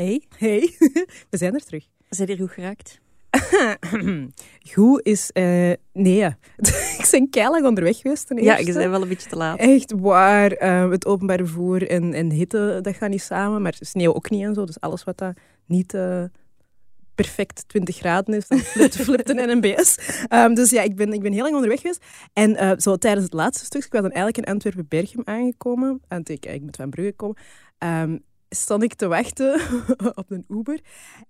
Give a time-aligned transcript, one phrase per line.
[0.00, 0.74] Hey, Hey,
[1.30, 1.84] we zijn er terug.
[2.08, 3.00] zijn hier goed geraakt?
[4.72, 5.30] Goed is...
[5.32, 6.24] eh, nee,
[6.98, 8.72] ik ben keilang onderweg geweest ten Ja, eerste.
[8.72, 9.58] je bent wel een beetje te laat.
[9.58, 10.52] Echt waar.
[10.52, 13.62] eh, het openbaar vervoer en, en hitte, dat gaat niet samen.
[13.62, 14.64] Maar sneeuw ook niet en zo.
[14.64, 15.36] Dus alles wat dat
[15.66, 16.24] niet eh,
[17.14, 19.98] perfect 20 graden is, dan flipt, flipt een NMBS.
[20.28, 22.04] Ehm, dus ja, ik ben, ik ben heel lang onderweg geweest.
[22.32, 26.00] En zo tijdens het laatste stuk, ik was dan eigenlijk in Antwerpen-Berchem aangekomen.
[26.08, 27.36] En ik, ik moet van Brugge komen.
[27.78, 28.18] ehm,
[28.50, 29.60] stond ik te wachten
[30.14, 30.80] op een Uber.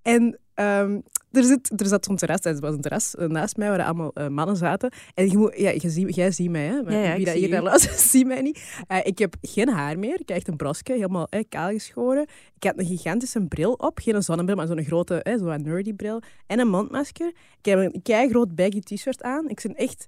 [0.02, 1.00] En ehm,
[1.30, 4.12] er, zit, er zat zo'n terras, er was een terras eh, naast mij waar allemaal
[4.12, 4.92] eh, mannen zaten.
[5.14, 6.82] En je moet, ja, je ziet, jij ziet mij, hè?
[6.82, 8.82] Maar Ja, ja, wie dat zie hier naar luistert, ziet mij niet.
[8.86, 10.20] Eh, ik heb geen haar meer.
[10.20, 12.26] Ik heb echt een brosje, helemaal eh, kaal geschoren.
[12.56, 13.98] Ik had een gigantische bril op.
[13.98, 16.22] Geen zonnebril, maar zo'n grote, eh, zo'n nerdy bril.
[16.46, 17.32] En een mondmasker.
[17.58, 19.48] Ik heb een kei groot baggy t-shirt aan.
[19.48, 20.06] Ik ben echt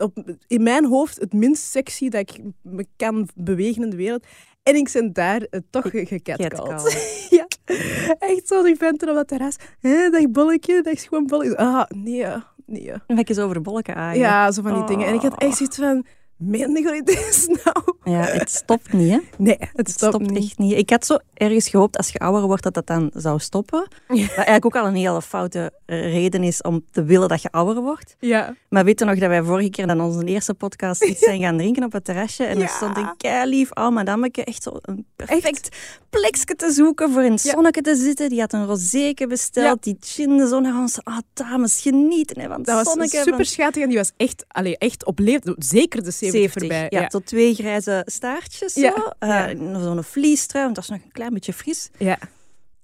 [0.00, 4.26] op, in mijn hoofd het minst sexy dat ik me kan bewegen in de wereld.
[4.62, 6.52] En ik ben daar eh, toch gecatcalled.
[6.52, 7.26] Catcalled.
[7.38, 7.46] ja,
[8.18, 9.56] echt zo die venten op dat terras.
[9.80, 11.56] Hé, dag bolletje, dag schoon bolletje.
[11.56, 12.26] Ah, nee,
[12.66, 12.92] nee.
[13.06, 14.18] Dan ik eens over de bolken aan.
[14.18, 15.06] Ja, zo van die dingen.
[15.06, 15.48] En ik had Oh.
[15.48, 16.06] echt zoiets van,
[16.52, 17.94] je dit is nou?
[18.04, 19.18] Ja, het stopt niet, hè?
[19.36, 20.44] Nee, het Het stopt, stopt niet.
[20.44, 20.72] echt niet.
[20.72, 23.86] Ik had zo ergens gehoopt, als je ouder wordt, dat dat dan zou stoppen.
[24.08, 27.82] Wat eigenlijk ook al een hele foute reden is om te willen dat je ouder
[27.82, 28.16] wordt.
[28.18, 28.54] Ja.
[28.68, 31.56] Maar weet je nog dat wij vorige keer dan onze eerste podcast iets zijn gaan
[31.56, 32.44] drinken op het terrasje?
[32.44, 32.62] En Ja.
[32.62, 35.68] er stond een keilief oud madameke echt zo een perfect
[36.10, 37.50] plekje te zoeken voor in het Ja.
[37.52, 38.28] zonnetje te zitten.
[38.28, 40.98] Die had een rozeeke besteld, die chinde zo naar ons.
[41.04, 43.16] Ah, dames, genieten hè, van het Dat was zonnetje.
[43.18, 46.60] van- super schattig en die was echt, allee, echt op leeftijd, zeker de 70, 70,
[46.78, 47.00] voorbij.
[47.00, 48.72] ja, tot twee grijze staartjes.
[48.72, 48.80] Zo.
[48.80, 49.80] Ja, Eh, ja.
[49.80, 51.90] Zo'n vliestrui, want dat was nog een klein beetje fris.
[51.98, 52.18] ja.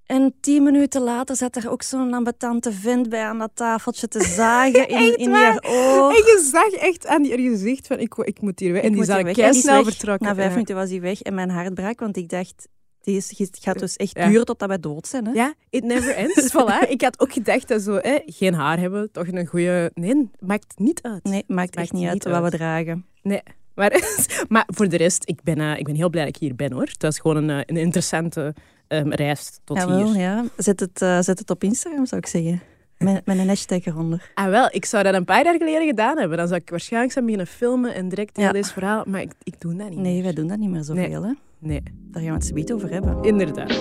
[0.06, 4.22] En tien minuten later zat er ook zo'n ambetante vent bij aan dat tafeltje te
[4.24, 6.10] zagen in, in haar oog.
[6.10, 8.82] En je zag echt aan die gezicht van, ik, ik moet hier weg.
[8.82, 9.36] En Ik die zijn weg.
[9.36, 10.26] En die is snel vertrokken.
[10.26, 12.68] Na vijf minuten was hij weg en mijn hart brak, want ik dacht,
[13.06, 14.28] die is, het gaat dus echt Ja.
[14.28, 15.26] duren totdat wij dood zijn.
[15.26, 15.32] Hè?
[15.32, 16.52] Ja, it never ends.
[16.54, 16.88] voilà.
[16.88, 19.90] Ik had ook gedacht dat zo, hè, geen haar hebben, toch een goede...
[19.94, 21.24] Nee, maakt niet uit.
[21.24, 23.06] Nee, maakt echt niet uit wat we dragen.
[23.22, 23.42] Nee.
[23.74, 24.16] Maar,
[24.48, 26.72] maar voor de rest, ik ben, eh, ik ben heel blij dat ik hier ben,
[26.72, 26.82] hoor.
[26.86, 28.54] Het was gewoon een, eh, een interessante
[28.88, 30.20] ehm, reis tot Jawel, hier.
[30.22, 30.44] ja.
[30.56, 32.62] Zet het, eh, zet het op Instagram, zou ik zeggen.
[32.98, 34.30] Met, met een hashtag eronder.
[34.34, 36.38] Ah, wel, ik zou dat een paar jaar geleden gedaan hebben.
[36.38, 38.52] Dan zou ik waarschijnlijk zijn beginnen filmen en direct heel Ja.
[38.52, 39.02] deze verhaal...
[39.06, 40.22] Maar ik, ik doe dat niet Nee, meer.
[40.22, 41.22] wij doen dat niet meer zoveel.
[41.24, 41.30] Hè?
[41.58, 43.22] Nee, Daar gaan we het zometeen over hebben.
[43.24, 43.78] inderdaad.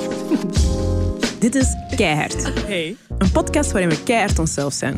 [1.40, 2.66] Dit is Keihard.
[2.66, 2.96] Hey.
[3.18, 4.96] Een podcast waarin we keihard onszelf zijn.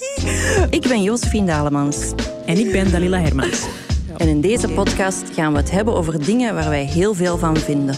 [0.70, 2.12] Ik ben Josephine Dalemans.
[2.46, 3.66] En ik ben Dalila Hermans.
[4.16, 7.56] En in deze podcast gaan we het hebben over dingen waar wij heel veel van
[7.56, 7.94] vinden.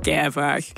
[0.00, 0.72] Keivaag.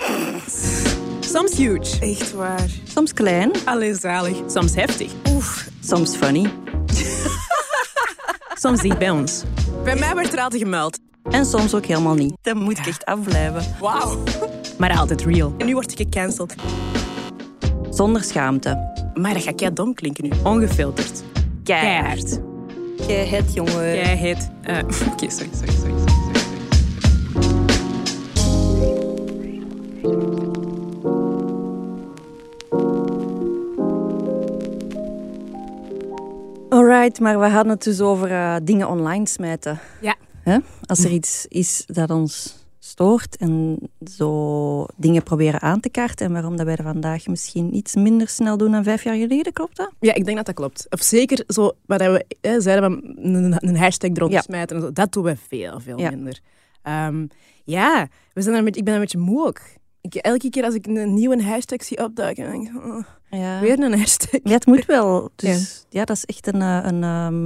[1.33, 2.01] Soms huge.
[2.01, 2.71] Echt waar.
[2.85, 4.37] Soms klein, Alleen zalig.
[4.47, 5.13] Soms heftig.
[5.81, 6.53] soms funny
[8.63, 9.43] Soms dicht bij ons.
[9.85, 10.99] Bij mij werd er altijd gemeld.
[11.31, 12.35] en soms ook helemaal niet.
[12.43, 13.63] Dan moet ik echt afblijven.
[13.81, 14.19] Wauw.
[14.79, 15.55] Maar altijd real.
[15.59, 16.55] En nu word ik gecanceld.
[17.91, 18.91] Zonder schaamte.
[19.15, 20.31] Maar dat gaat kei dom klinken nu.
[20.43, 21.23] Ongefilterd.
[21.65, 22.41] Keihard.
[23.07, 23.95] Jij het, jongen.
[23.95, 24.51] Jij heet...
[24.63, 24.77] eh,
[25.13, 26.02] Oké, sorry, sorry, sorry, sorry.
[36.73, 39.79] Alright, maar we hadden het dus over eh, dingen online smijten.
[40.01, 40.15] Ja.
[40.43, 40.59] Hè?
[40.87, 43.79] Als er iets is dat ons stoort en
[44.11, 48.29] zo dingen proberen aan te kaarten en waarom dat wij dat vandaag misschien iets minder
[48.29, 49.91] snel doen dan vijf jaar geleden, klopt dat?
[50.01, 50.87] Ja, ik denk dat dat klopt.
[50.91, 54.43] Of zeker zo, wat we eh, zeiden, van een, een hashtag eronder Ja.
[54.43, 54.77] smijten.
[54.77, 56.11] En zo, dat doen we veel, veel Ja.
[56.11, 56.41] minder.
[56.83, 57.27] Ehm,
[57.65, 59.61] ja, we zijn er met, ik ben er een beetje moe ook.
[60.03, 63.61] Ik, elke keer als ik een nieuwe hashtag zie opduiken, denk ik, oh, Ja.
[63.61, 64.41] weer een hashtag.
[64.43, 65.31] Ja, het moet wel.
[65.37, 67.45] Dus ja, dat is echt een, eh, een, ehm,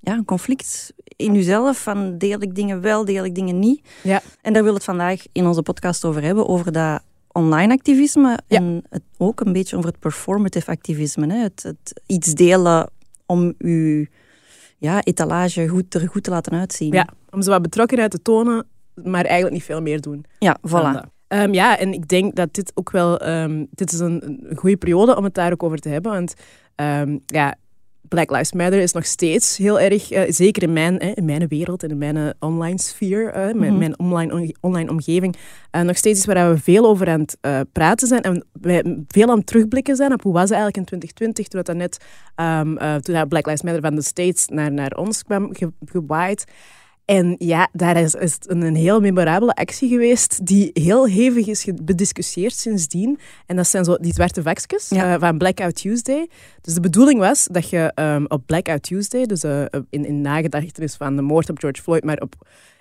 [0.00, 1.82] ja, een conflict in jezelf.
[1.82, 3.88] Van deel ik dingen wel, deel ik dingen niet.
[4.02, 4.20] Ja.
[4.42, 6.48] En daar wil het vandaag in onze podcast over hebben.
[6.48, 8.38] Over dat online activisme.
[8.46, 8.56] Ja.
[8.58, 11.32] En het, ook een beetje over het performative activisme.
[11.32, 11.42] Hè.
[11.42, 12.90] Het, het iets delen
[13.26, 14.08] om je
[14.78, 16.92] ja, etalage goed, er goed te laten uitzien.
[16.92, 20.24] Ja, om zo wat betrokkenheid te tonen, maar eigenlijk niet veel meer doen.
[20.38, 21.16] ja voilà.
[21.28, 23.18] Ehm, ja, en ik denk dat dit ook wel...
[23.18, 26.12] ehm, dit is een, een goede periode om het daar ook over te hebben.
[26.12, 26.34] Want
[26.74, 27.54] ehm, ja,
[28.08, 30.10] Black Lives Matter is nog steeds heel erg...
[30.10, 33.56] eh, zeker in mijn, in mijn wereld en in mijn eh, online sfeer, eh, mijn,
[33.72, 33.78] Mhm.
[33.78, 35.36] mijn online, on- online omgeving,
[35.70, 37.38] nog steeds iets waar we veel over aan het
[37.72, 38.22] praten zijn.
[38.22, 41.62] En wij veel aan het terugblikken zijn op hoe was het eigenlijk in 2020, toen
[41.62, 42.04] dat, net...
[43.04, 46.44] toen dat Black Lives Matter van de States naar, naar ons kwam ge- gewaaid.
[47.08, 51.66] En ja, daar is, is een, een heel memorabele actie geweest die heel hevig is
[51.82, 53.18] bediscussieerd sindsdien.
[53.46, 55.14] En dat zijn zo die zwarte vakjes Ja.
[55.14, 56.28] eh, van Blackout Tuesday.
[56.60, 60.94] Dus de bedoeling was dat je ehm, op Blackout Tuesday, dus eh, in, in nagedachtenis
[60.94, 62.34] van de moord op George Floyd, maar op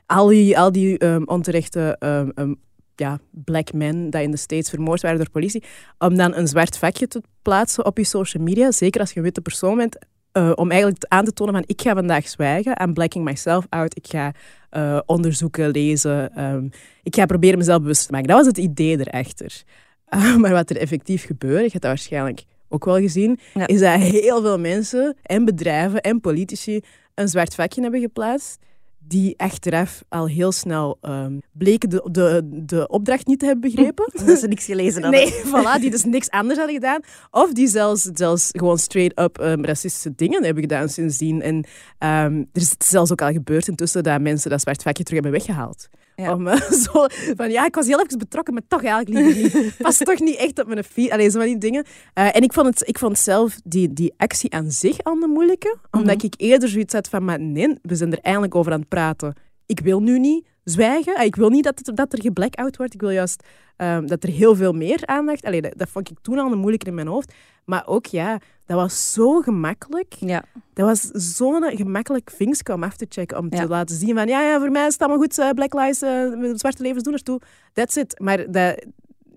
[0.05, 2.53] al die, al die ehm, onterechte ehm,
[2.95, 5.63] ja, black men die in de States vermoord waren door politie,
[5.97, 9.23] om dan een zwart vakje te plaatsen op je social media, zeker als je een
[9.23, 9.97] witte persoon bent,
[10.37, 13.97] uh, om eigenlijk aan te tonen van ik ga vandaag zwijgen, I'm blacking myself out,
[13.97, 14.31] ik ga
[14.71, 16.69] uh, onderzoeken, lezen, um,
[17.03, 18.27] ik ga proberen mezelf bewust te maken.
[18.27, 19.63] Dat was het idee erachter.
[20.09, 23.67] Uh, maar wat er effectief gebeurde, je hebt dat waarschijnlijk ook wel gezien, ja.
[23.67, 26.81] is dat heel veel mensen en bedrijven en politici
[27.13, 28.59] een zwart vakje hebben geplaatst
[29.07, 34.11] die achteraf al heel snel um, bleken de, de, de opdracht niet te hebben begrepen.
[34.25, 35.21] Dat ze niks gelezen hadden.
[35.21, 37.01] Nee, voilà, die dus niks anders hadden gedaan.
[37.31, 41.41] Of die zelfs, zelfs gewoon straight-up um, racistische dingen hebben gedaan sindsdien.
[41.41, 45.23] En um, er is zelfs ook al gebeurd intussen dat mensen dat zwart vakje terug
[45.23, 45.89] hebben weggehaald.
[46.21, 46.33] Ja.
[46.33, 49.77] Om uh, zo van ja, ik was heel even betrokken, maar toch eigenlijk liever niet.
[49.81, 51.11] Pas toch niet echt op mijn feed.
[51.11, 51.85] Allee, zo van die dingen.
[52.13, 55.27] Uh, en ik vond, het, ik vond zelf die, die actie aan zich al de
[55.27, 55.77] moeilijke.
[55.91, 56.29] Omdat mm -hmm.
[56.31, 59.33] ik eerder zoiets had van, maar nee, we zijn er eindelijk over aan het praten.
[59.65, 61.15] Ik wil nu niet zwijgen.
[61.15, 62.93] Ah, ik wil niet dat, het, dat er geblackout wordt.
[62.93, 63.43] Ik wil juist
[63.77, 65.43] um, dat er heel veel meer aandacht...
[65.43, 67.33] Allee, dat, dat vond ik toen al de moeilijker in mijn hoofd.
[67.65, 70.13] Maar ook, ja, dat was zo gemakkelijk.
[70.19, 70.43] Ja.
[70.73, 71.01] Dat was
[71.35, 73.37] zo'n gemakkelijk vinkje om af te checken.
[73.37, 73.61] Om ja.
[73.61, 75.37] te laten zien van, ja, ja, voor mij is het allemaal goed.
[75.39, 77.41] Uh, Black Lives, uh, zwarte levens doen ertoe.
[77.73, 78.19] That's it.
[78.19, 78.85] Maar dat,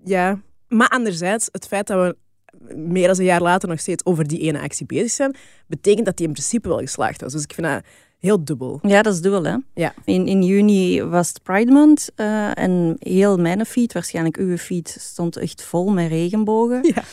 [0.03, 0.39] ja...
[0.67, 2.17] Maar anderzijds, het feit dat we
[2.75, 5.35] meer dan een jaar later nog steeds over die ene actie bezig zijn,
[5.67, 7.31] betekent dat die in principe wel geslaagd was.
[7.31, 7.83] Dus ik vind dat
[8.21, 8.79] heel dubbel.
[8.81, 9.55] Ja, dat is dubbel, hè?
[9.73, 9.93] Ja.
[10.05, 14.95] In, in juni was het Pride Month uh, en heel mijn feed, waarschijnlijk uw feed,
[14.99, 16.93] stond echt vol met regenbogen.
[16.95, 17.03] Ja.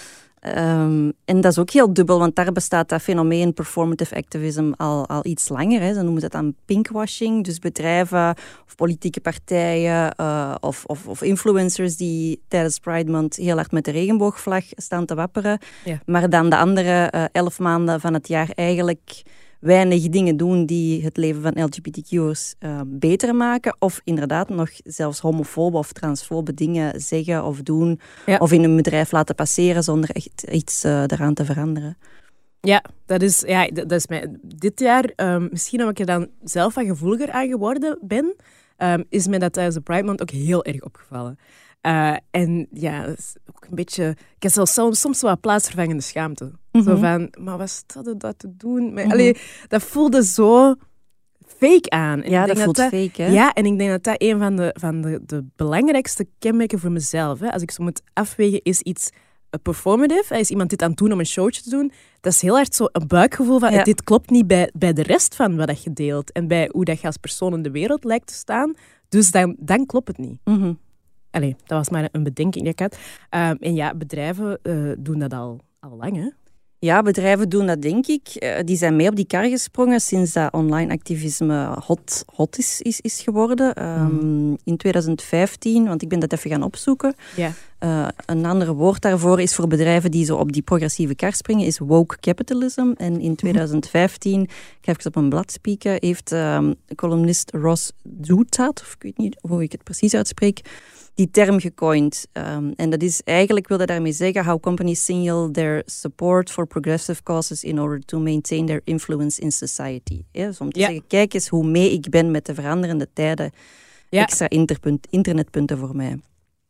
[0.47, 5.09] Um, en dat is ook heel dubbel, want daar bestaat dat fenomeen performative activism al,
[5.09, 5.81] al iets langer.
[5.81, 5.95] Hè.
[5.95, 7.45] Ze noemen het dan pinkwashing.
[7.45, 8.35] Dus bedrijven
[8.67, 13.85] of politieke partijen uh, of, of, of, influencers die tijdens Pride Month heel hard met
[13.85, 15.59] de regenboogvlag staan te wapperen.
[15.85, 16.01] Ja.
[16.07, 19.23] Maar dan de andere uh, elf maanden van het jaar eigenlijk
[19.61, 23.77] weinig dingen doen die het leven van LGBTQ'ers uh, beter maken.
[23.79, 28.01] Of inderdaad nog zelfs homofobe of transfobe dingen zeggen of doen.
[28.27, 28.37] Ja.
[28.37, 31.97] Of in een bedrijf laten passeren zonder echt iets uh, eraan te veranderen.
[32.61, 36.29] Ja, dat is, ja, dat is mij, dit jaar, um, misschien omdat ik er dan
[36.43, 38.35] zelf wat gevoeliger aan geworden ben,
[38.79, 41.39] um, is mij dat tijdens de Pride Month ook heel erg opgevallen.
[41.89, 44.09] Uh, en ja, dat is ook een beetje...
[44.09, 46.45] Ik heb zelfs soms, soms wel plaatsvervangende schaamte.
[46.45, 46.83] Mm -hmm.
[46.83, 48.83] Zo van, maar wat staat dat te doen?
[48.83, 49.11] Maar, mm -hmm.
[49.11, 49.37] allee,
[49.69, 50.75] dat voelde zo
[51.47, 52.23] fake aan.
[52.23, 53.29] En ja, dat voelt dat, fake, hè?
[53.29, 56.93] Ja, en ik denk dat dat een van de, van de, de belangrijkste kenmerken voor
[56.93, 59.11] mezelf, hè, als ik zo moet afwegen, is iets
[59.63, 60.39] performative.
[60.39, 61.93] Is iemand dit aan het doen om een showtje te doen?
[62.21, 63.83] Dat is heel hard zo een buikgevoel van, ja.
[63.83, 66.33] dit klopt niet bij, bij de rest van wat je deelt.
[66.33, 68.75] En bij hoe dat je als persoon in de wereld lijkt te staan.
[69.09, 70.41] Dus dan, dan klopt het niet.
[70.45, 70.79] Mm -hmm.
[71.39, 72.99] Allee, dat was maar een bedenking die ik had.
[73.31, 76.29] Um, en ja, bedrijven uh, doen dat al, al lang, hè?
[76.81, 78.29] Ja, bedrijven doen dat, denk ik.
[78.35, 82.81] Uh, die zijn mee op die kar gesprongen sinds dat online activisme hot, hot is,
[82.81, 83.89] is, is geworden.
[83.89, 84.57] Um, mm.
[84.65, 87.15] In 2015, want ik ben dat even gaan opzoeken.
[87.37, 87.53] Ja.
[87.81, 91.67] Uh, een ander woord daarvoor is voor bedrijven die zo op die progressieve kar springen,
[91.67, 92.93] is woke capitalism.
[92.97, 94.49] En in 2015, ik
[94.81, 99.39] ga even op een blad spieken, heeft um, columnist Ross Douthat, of ik weet niet
[99.41, 100.61] hoe ik het precies uitspreek,
[101.19, 102.27] die term gecoind.
[102.33, 107.23] Um, en dat is eigenlijk, wilde daarmee zeggen, how companies signal their support for progressive
[107.23, 110.23] causes in order to maintain their influence in society.
[110.33, 110.87] Ja, dus om te ja.
[110.87, 113.51] zeggen, kijk eens hoe mee ik ben met de veranderende tijden.
[114.09, 114.23] Ja.
[114.23, 114.49] Extra
[115.11, 116.21] internetpunten voor mij.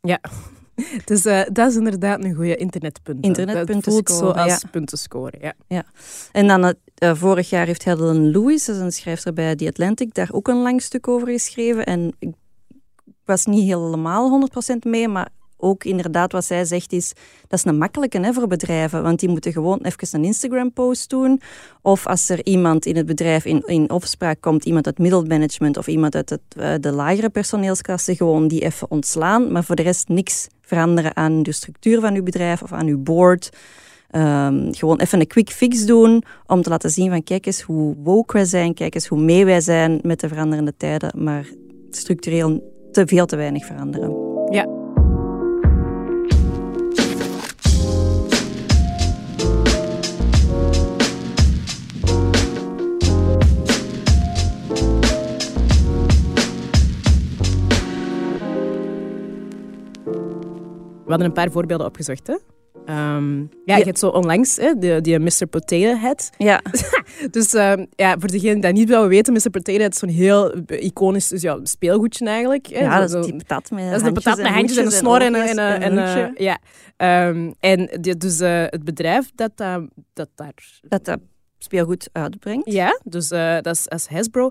[0.00, 0.20] Ja,
[1.04, 3.24] dus uh, dat is inderdaad een goede internetpunt.
[3.24, 4.68] Internetpunten dat voelt scoren, zo als ja.
[4.70, 5.54] punten scoren, ja.
[5.66, 5.84] ja.
[6.32, 10.14] En dan uh, vorig jaar heeft Helen Lewis, dat is een schrijfster bij The Atlantic,
[10.14, 11.86] daar ook een lang stuk over geschreven.
[11.86, 12.32] En ik
[13.28, 17.12] was niet helemaal 100% mee, maar ook inderdaad wat zij zegt is,
[17.48, 21.40] dat is een makkelijke hè, voor bedrijven, want die moeten gewoon even een Instagram-post doen.
[21.82, 25.86] Of als er iemand in het bedrijf in, in opspraak komt, iemand uit middelmanagement of
[25.86, 30.08] iemand uit het, uh, de lagere personeelsklasse, gewoon die even ontslaan, maar voor de rest
[30.08, 33.50] niks veranderen aan de structuur van uw bedrijf of aan uw board.
[34.10, 37.94] Um, gewoon even een quick fix doen om te laten zien van kijk eens hoe
[38.02, 41.46] woke wij zijn, kijk eens hoe mee wij zijn met de veranderende tijden, maar
[41.90, 44.10] structureel te veel te weinig veranderen.
[44.50, 44.66] Ja.
[61.04, 62.36] We hadden een paar voorbeelden opgezocht, hè?
[62.90, 65.46] Um, ja, je hebt zo onlangs hè, die, die Mr.
[65.50, 66.30] Potato Head.
[66.38, 66.62] Ja.
[67.30, 69.50] dus um, ja, voor degenen die dat niet wel weten, Mr.
[69.50, 72.66] Potato Head is zo'n heel iconisch dus ja, speelgoedje eigenlijk.
[72.66, 72.78] Hè.
[72.78, 74.90] Ja, zo, dat is die patat met Dat is de patat met handjes en een
[74.90, 75.58] snor en een...
[75.58, 76.58] En, en, en, ja.
[77.28, 79.76] Um, en die, dus uh, het bedrijf dat, uh,
[80.12, 80.80] dat daar...
[80.82, 81.18] Dat dat
[81.58, 82.72] speelgoed uitbrengt.
[82.72, 84.50] Ja, dus uh, dat is als Hasbro.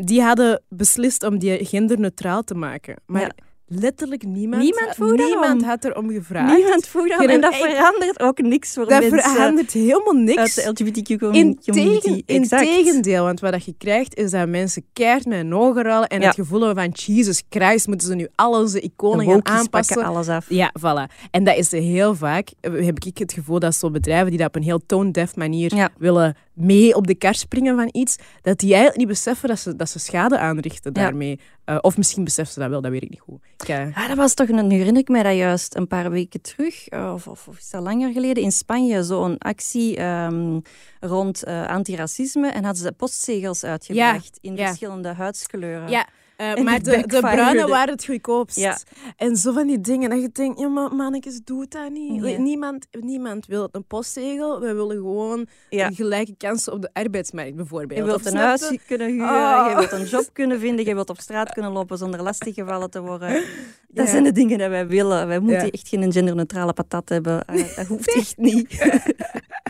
[0.00, 2.96] die hadden beslist om die genderneutraal te maken.
[3.06, 3.20] Maar...
[3.20, 6.54] Ja letterlijk niemand, Niemand vroeg niemand had erom gevraagd.
[6.56, 7.26] Niemand vroeg daarom.
[7.26, 10.38] Geen En dat verandert ook niks voor Dat mensen verandert helemaal niks.
[10.38, 11.70] uit de LGBTQ-community.
[11.70, 12.62] Integen, Exact.
[12.62, 16.20] integendeel, want wat dat je krijgt is dat mensen keihard met hun ogen rollen en
[16.20, 16.26] Ja.
[16.26, 19.94] het gevoel hebben van Jesus Christ, moeten ze nu al onze iconen gaan aanpassen.
[19.96, 20.46] pakken alles af.
[20.48, 21.28] Ja, voilà.
[21.30, 24.56] En dat is heel vaak, heb ik het gevoel dat zo bedrijven die dat op
[24.56, 25.90] een heel tone-deaf manier Ja.
[25.98, 29.76] willen mee op de kar springen van iets, dat die eigenlijk niet beseffen dat ze,
[29.76, 31.02] dat ze schade aanrichten Ja.
[31.02, 31.40] daarmee.
[31.64, 33.38] Eh, of misschien beseffen ze dat wel, dat weet ik niet goed.
[33.56, 36.10] Ik, eh, Ja, dat was toch, een, nu herinner ik mij dat juist een paar
[36.10, 40.60] weken terug, eh, of, of, of is dat langer geleden, in Spanje zo'n actie ehm,
[41.00, 44.66] rond antiracisme en hadden ze postzegels uitgebracht in ja.
[44.66, 45.88] verschillende huidskleuren.
[45.88, 48.56] ja, eh, maar de, de bruine waren het goedkoopst.
[48.56, 48.78] Ja.
[49.16, 52.20] En zo van die dingen dat je denkt, ja, maar mannetjes, doe dat niet.
[52.20, 52.38] Nee.
[52.38, 54.60] Niemand, niemand wil een postzegel.
[54.60, 55.90] We willen gewoon Ja.
[55.90, 57.98] gelijke kansen op de arbeidsmarkt, bijvoorbeeld.
[58.00, 58.78] Je wilt een snap huis je?
[58.86, 59.66] kunnen huren, Oh.
[59.70, 63.00] je wilt een job kunnen vinden, je wilt op straat kunnen lopen zonder lastiggevallen te
[63.00, 63.28] worden.
[63.88, 64.10] Dat Ja.
[64.10, 65.26] zijn de dingen die wij willen.
[65.26, 67.44] Wij moeten echt geen genderneutrale patat hebben.
[67.44, 68.68] Eh, dat hoeft echt niet.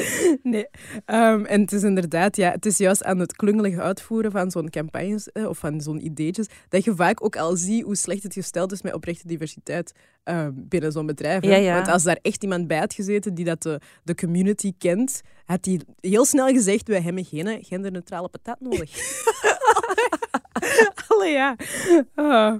[0.42, 0.66] Nee.
[1.04, 4.70] Ehm, en het is inderdaad, ja, het is juist aan het klungelige uitvoeren van zo'n
[4.70, 8.32] campagnes eh, of van zo'n ideetjes, dat je vaak ook al ziet hoe slecht het
[8.32, 9.92] gesteld is met oprechte diversiteit
[10.24, 11.42] ehm, binnen zo'n bedrijf.
[11.42, 11.48] hè.
[11.48, 11.74] Ja, ja.
[11.74, 15.64] Want als daar echt iemand bij had gezeten die dat de, de community kent, had
[15.64, 18.90] hij heel snel gezegd, wij hebben geen genderneutrale patat nodig.
[21.08, 21.56] Allee, ja.
[22.14, 22.54] Ah.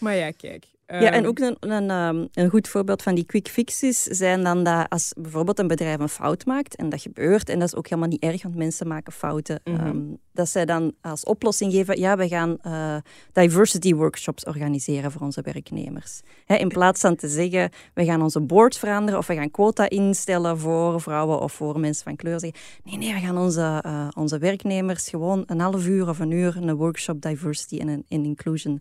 [0.00, 0.66] Maar ja, kijk.
[0.88, 4.44] Ja, en Ehm, ook een, een, ehm, een goed voorbeeld van die quick fixes zijn
[4.44, 7.74] dan dat als bijvoorbeeld een bedrijf een fout maakt, en dat gebeurt, en dat is
[7.74, 9.86] ook helemaal niet erg, want mensen maken fouten, Mhm.
[9.86, 10.02] ehm,
[10.32, 12.96] dat zij dan als oplossing geven, ja, we gaan eh,
[13.32, 16.20] diversity workshops organiseren voor onze werknemers.
[16.46, 20.58] In plaats van te zeggen, we gaan onze board veranderen of we gaan quota instellen
[20.58, 22.40] voor vrouwen of voor mensen van kleur.
[22.40, 26.30] Zeggen, nee, nee, we gaan onze, eh, onze werknemers gewoon een half uur of een
[26.30, 28.80] uur een workshop diversity en, en inclusion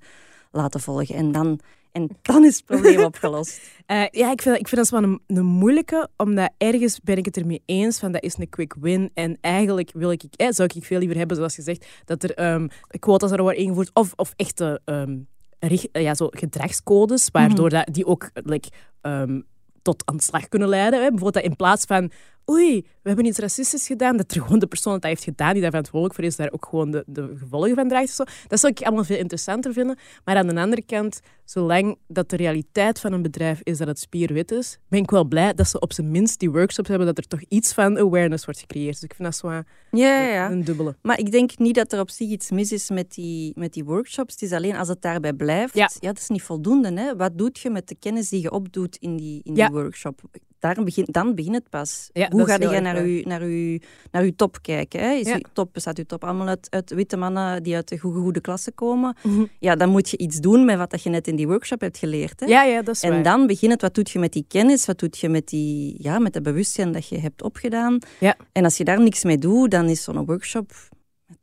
[0.52, 1.16] laten volgen.
[1.16, 1.60] En dan,
[1.96, 3.62] en dan is het probleem opgelost.
[3.86, 7.26] Eh, ja, ik vind, ik vind dat wel een, een moeilijke, omdat ergens ben ik
[7.26, 9.12] het ermee eens van dat is een quick win.
[9.14, 12.68] En eigenlijk wil ik, eh, zou ik veel liever hebben, zoals gezegd, dat er ehm
[13.00, 15.18] quota's er worden ingevoerd of, of echte ehm,
[15.60, 18.70] richt- eh, ja, zo gedragscodes, waardoor dat, die ook like,
[19.02, 19.42] ehm,
[19.82, 21.00] tot aan de slag kunnen leiden.
[21.00, 21.10] Hè.
[21.10, 22.12] Bijvoorbeeld dat in plaats van
[22.52, 25.52] oei, we hebben iets racistisch gedaan, dat er gewoon de persoon dat dat heeft gedaan,
[25.52, 28.10] die daar verantwoordelijk voor is, daar ook gewoon de, de gevolgen van draagt.
[28.10, 28.24] Zo.
[28.48, 29.98] Dat zou ik allemaal veel interessanter vinden.
[30.26, 34.00] Maar aan de andere kant, zolang dat de realiteit van een bedrijf is dat het
[34.00, 37.18] spierwit is, ben ik wel blij dat ze op zijn minst die workshops hebben, dat
[37.18, 38.94] er toch iets van awareness wordt gecreëerd.
[38.94, 40.52] Dus ik vind dat zo een, Ja, ja, ja.
[40.52, 40.96] een dubbele.
[41.02, 43.84] Maar ik denk niet dat er op zich iets mis is met die, met die
[43.84, 44.34] workshops.
[44.34, 45.74] Het is alleen als het daarbij blijft.
[45.76, 45.90] Ja.
[46.00, 46.94] dat is niet voldoende.
[47.02, 47.16] Hè?
[47.16, 49.68] Wat doet je met de kennis die je opdoet in die, in Ja.
[49.68, 50.22] die workshop?
[50.66, 52.10] Daar begin, dan begint het pas.
[52.14, 53.78] Ja, Hoe ga je naar je, naar, uw,
[54.12, 55.00] naar uw top kijken?
[55.00, 55.12] Hè?
[55.14, 55.34] Is Ja.
[55.36, 58.42] uw top, bestaat uw top allemaal uit, uit witte mannen die uit de goede, goede
[58.42, 59.16] klasse komen?
[59.24, 59.46] Mhm.
[59.60, 61.98] Ja, dan moet je iets doen met wat dat je net in die workshop hebt
[61.98, 62.40] geleerd.
[62.40, 62.46] Hè?
[62.46, 63.24] Ja, ja, dat is En waar.
[63.24, 66.20] dan begint het, wat doet je met die kennis, wat doet je met, die, ja,
[66.20, 67.98] met dat bewustzijn dat je hebt opgedaan.
[68.20, 68.36] Ja.
[68.52, 70.72] En als je daar niks mee doet, dan is zo'n workshop,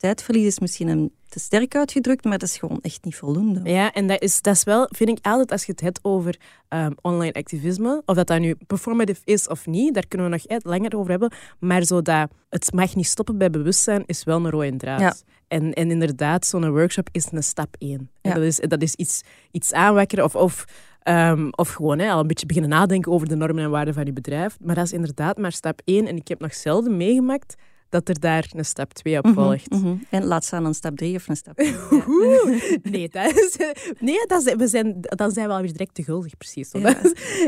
[0.03, 3.71] tijdverlies is misschien een, te sterk uitgedrukt, maar dat is gewoon echt niet voldoende.
[3.71, 6.37] Ja, en dat is, dat is wel, vind ik altijd, als je het hebt over
[6.69, 10.47] ehm, online activisme, of dat dat nu performative is of niet, daar kunnen we nog
[10.47, 14.37] echt langer over hebben, maar zo dat het mag niet stoppen bij bewustzijn is wel
[14.37, 15.01] een rode draad.
[15.01, 15.15] Ja.
[15.49, 18.11] En, en inderdaad, zo'n workshop is een stap één.
[18.23, 18.35] Ja.
[18.35, 20.35] Dat is, dat is iets, iets aanwakkeren of...
[20.35, 20.65] of
[21.03, 24.05] ehm, of gewoon hè, al een beetje beginnen nadenken over de normen en waarden van
[24.05, 24.57] je bedrijf.
[24.61, 26.07] Maar dat is inderdaad maar stap één.
[26.07, 27.55] En ik heb nog zelden meegemaakt
[27.93, 29.71] dat er daar een stap twee op Mhm, volgt.
[29.71, 29.95] mhm.
[30.09, 31.71] En laat staan een stap drie of een stap vier.
[31.91, 32.05] Ja.
[32.09, 33.57] Oeh, nee, dat is,
[34.01, 36.71] nee dat is, we zijn, dan zijn we alweer direct te guldig, precies.
[36.71, 36.79] Zo.
[36.79, 36.95] Ja.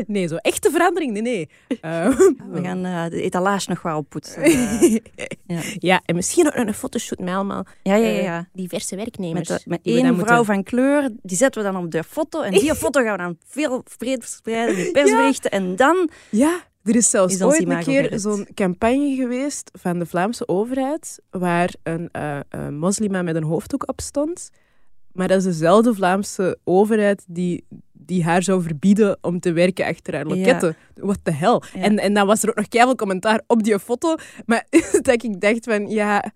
[0.07, 1.49] Nee, zo echte verandering, nee, nee.
[1.81, 2.07] Eh,
[2.51, 4.41] We gaan eh, de etalage nog wel oppoetsen.
[4.43, 4.91] eh.
[5.47, 5.61] ja.
[5.79, 8.47] ja, en misschien ook nog een fotoshoot met allemaal Ja, ja, eh, ja.
[8.53, 9.47] diverse Met, werknemers.
[9.47, 12.41] de- met we één vrouw moeten- van kleur, die zetten we dan op de foto.
[12.41, 15.51] En die foto gaan we dan veel breed verspreiden in de persberichten.
[15.51, 16.09] En dan...
[16.29, 21.21] Ja, er is zelfs Is ooit een keer zo'n campagne geweest van de Vlaamse overheid,
[21.29, 24.49] waar een eh, eh, moslima met een hoofddoek op stond.
[25.11, 30.13] Maar dat is dezelfde Vlaamse overheid die, die haar zou verbieden om te werken achter
[30.15, 30.75] haar loketten.
[30.93, 31.61] What the hell?
[31.73, 31.81] Ja.
[31.81, 34.15] En, en dan was er ook nog keihard commentaar op die foto.
[34.45, 34.67] Maar
[35.01, 36.31] dat ik dacht van, ja...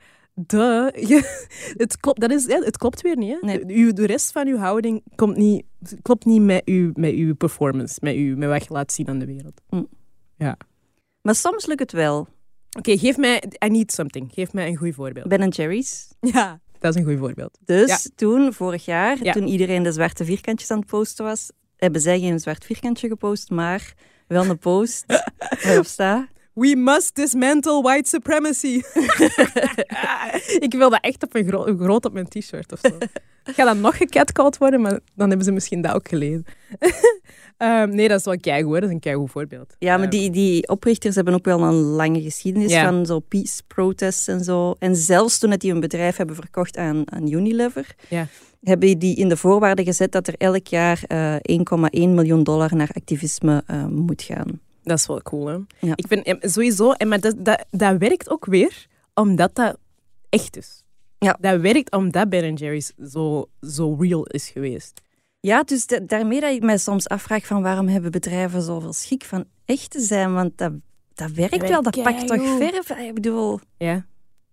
[0.46, 0.89] Duh.
[0.94, 3.38] Je- het, klopt, dat is, het klopt weer niet.
[3.41, 3.46] Hè?
[3.46, 3.63] Nee.
[3.68, 5.63] Uw, de rest van uw houding komt niet,
[6.01, 9.20] klopt niet met uw, met uw performance, met, uw, met wat je laat zien aan
[9.20, 9.62] de wereld.
[11.22, 12.27] Maar soms lukt het wel.
[12.77, 13.43] Oké, geef mij...
[13.65, 14.31] I need something.
[14.34, 15.27] Geef mij een goed voorbeeld.
[15.27, 16.08] Ben Jerry's.
[16.19, 17.58] Ja, dat is een goed voorbeeld.
[17.65, 17.98] Dus Ja.
[18.15, 19.31] toen, vorig jaar, Ja.
[19.34, 23.50] toen iedereen de zwarte vierkantjes aan het posten was, hebben zij geen zwart vierkantje gepost,
[23.50, 23.93] maar
[24.27, 25.05] wel een post
[25.63, 26.27] waarop staat...
[26.53, 28.67] We must dismantle white supremacy.
[30.65, 32.98] ik wil dat echt op een gro- groot op mijn t-shirt of zo.
[33.56, 36.46] Ga dan nog gecatcalled worden, maar dan hebben ze misschien dat ook gelezen.
[37.58, 38.74] Ehm, nee, dat is wel keigoed.
[38.74, 39.75] Dat is een keigoed voorbeeld.
[39.79, 42.84] Ja, maar Ehm, die, die oprichters hebben ook wel een lange geschiedenis Ja.
[42.89, 44.75] van zo peace protests en zo.
[44.79, 48.27] En zelfs toen die hun bedrijf hebben verkocht aan, aan Unilever, Ja.
[48.63, 52.89] hebben die in de voorwaarden gezet dat er elk jaar eh 1,1 miljoen dollar naar
[52.94, 54.60] activisme eh, moet gaan.
[54.84, 55.58] Dat is wel cool, hè?
[55.79, 55.94] Ja.
[55.96, 56.91] Ik vind eh, sowieso...
[56.91, 59.77] En maar dat, dat, dat werkt ook weer omdat dat
[60.29, 60.84] echt is.
[61.20, 61.38] Ja.
[61.40, 65.02] Dat werkt omdat Ben Jerry's zo, zo real is geweest.
[65.40, 69.24] Ja, dus da- daarmee dat ik mij soms afvraag van waarom hebben bedrijven zoveel schik
[69.24, 70.72] van echt te zijn, want dat,
[71.14, 72.90] dat werkt wel, dat pakt toch verf.
[72.90, 74.06] Ik bedoel, Ja.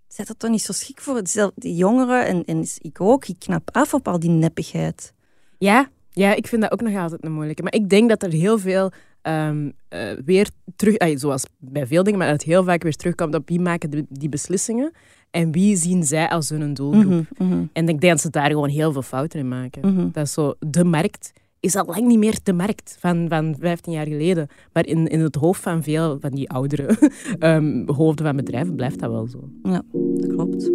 [0.08, 1.22] zet dat toch niet zo schik voor.
[1.54, 5.12] Die jongeren en, en ik ook, ik knap af op al die neppigheid.
[5.58, 7.62] Ja, ja, ik vind dat ook nog altijd een moeilijke.
[7.62, 8.90] Maar ik denk dat er heel veel
[9.22, 13.34] ehm, eh, weer terug, zoals bij veel dingen, maar dat het heel vaak weer terugkomt
[13.34, 14.92] op wie maken de- die beslissingen
[15.36, 17.04] en wie zien zij als hun doelgroep.
[17.04, 19.94] Mhm, mhm, En ik denk dat ze daar gewoon heel veel fouten in maken.
[19.94, 20.08] mhm.
[20.12, 23.92] Dat is zo, de markt is al lang niet meer de markt van, van 15
[23.92, 24.48] jaar geleden.
[24.72, 26.96] Maar in, in het hoofd van veel van die oudere
[27.38, 29.48] ehm, hoofden van bedrijven blijft dat wel zo.
[29.62, 30.70] Ja, dat klopt.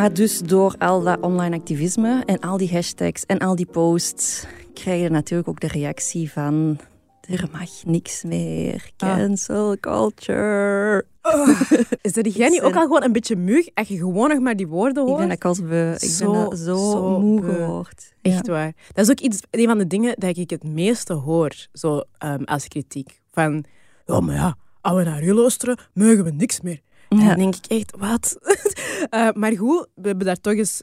[0.00, 4.46] Maar dus door al dat online activisme en al die hashtags en al die posts
[4.74, 6.78] krijg je natuurlijk ook de reactie van
[7.20, 8.90] er mag niks meer.
[8.96, 9.16] Ah.
[9.16, 11.04] Cancel culture.
[12.02, 14.28] Is dat jij niet Ik ook ben- al gewoon een beetje mug als je gewoon
[14.28, 15.18] nog maar die woorden Ik hoort?
[15.20, 15.92] ben dat als beu.
[15.92, 18.12] Ik Zo, ben dat zo, zo moe gehoord.
[18.22, 18.72] Echt waar.
[18.92, 22.42] Dat is ook iets, een van de dingen dat ik het meeste hoor zo, ehm,
[22.44, 23.20] als kritiek.
[23.32, 23.64] Van,
[24.06, 26.80] ja, maar ja, als we naar u luisteren, mogen we niks meer.
[27.18, 27.26] Ja.
[27.26, 28.36] dan denk ik echt, wat?
[29.10, 30.82] Eh, maar goed, we hebben daar toch eens...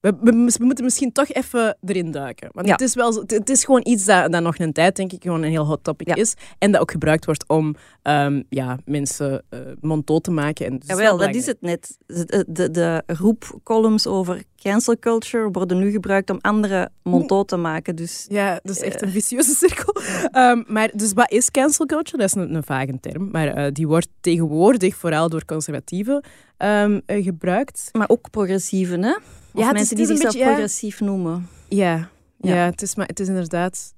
[0.00, 2.48] we, we, we moeten misschien toch even erin duiken.
[2.52, 2.72] Want Ja.
[2.72, 5.22] het, is wel, het, het is gewoon iets dat, dat nog een tijd, denk ik,
[5.22, 6.14] gewoon een heel hot topic Ja.
[6.14, 6.34] is.
[6.58, 10.66] En dat ook gebruikt wordt om ehm, ja, mensen eh monddood te maken.
[10.66, 11.98] En dus Jawel, wel dat is het net.
[12.06, 17.96] De, de, de roepcolumns over cancel culture worden nu gebruikt om anderen monddood te maken.
[17.96, 19.06] Dus Ja, dat is echt Eh.
[19.06, 19.94] een vicieuze cirkel.
[20.30, 22.16] Ehm, maar dus wat is cancel culture?
[22.18, 26.24] Dat is een, een vage term, maar eh, die wordt tegenwoordig vooral door conservatieven
[26.56, 27.88] ehm, eh, gebruikt.
[27.92, 29.16] Maar ook progressieven, hè?
[29.54, 30.52] Of Ja, mensen die zichzelf beetje, ja.
[30.52, 31.48] progressief noemen.
[31.68, 32.08] Ja,
[32.38, 32.54] ja.
[32.54, 32.64] Ja.
[32.64, 33.94] het, is, maar, het is inderdaad...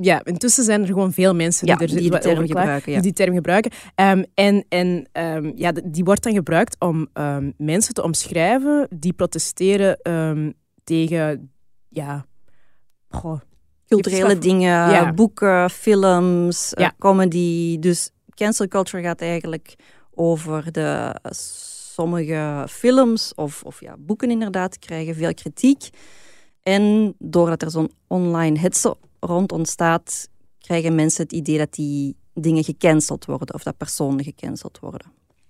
[0.00, 2.92] Ja, intussen zijn er gewoon veel mensen Ja, die er die term gebruiken.
[2.92, 3.00] Ja.
[3.00, 3.70] die term gebruiken.
[3.94, 9.12] Ehm, en en ehm, ja, die wordt dan gebruikt om ehm, mensen te omschrijven die
[9.12, 9.98] protesteren
[10.84, 11.52] tegen...
[11.88, 12.26] Ja,
[13.08, 13.40] goh,
[13.90, 15.12] Culturele dingen, Ja.
[15.12, 17.78] boeken, films, eh, comedy.
[17.78, 19.74] Dus cancel culture gaat eigenlijk
[20.10, 21.14] over de
[22.00, 25.88] sommige films of, of ja, boeken inderdaad krijgen veel kritiek.
[26.62, 32.64] En doordat er zo'n online hetze rond ontstaat, krijgen mensen het idee dat die dingen
[32.64, 35.06] gecanceld worden of dat personen gecanceld worden.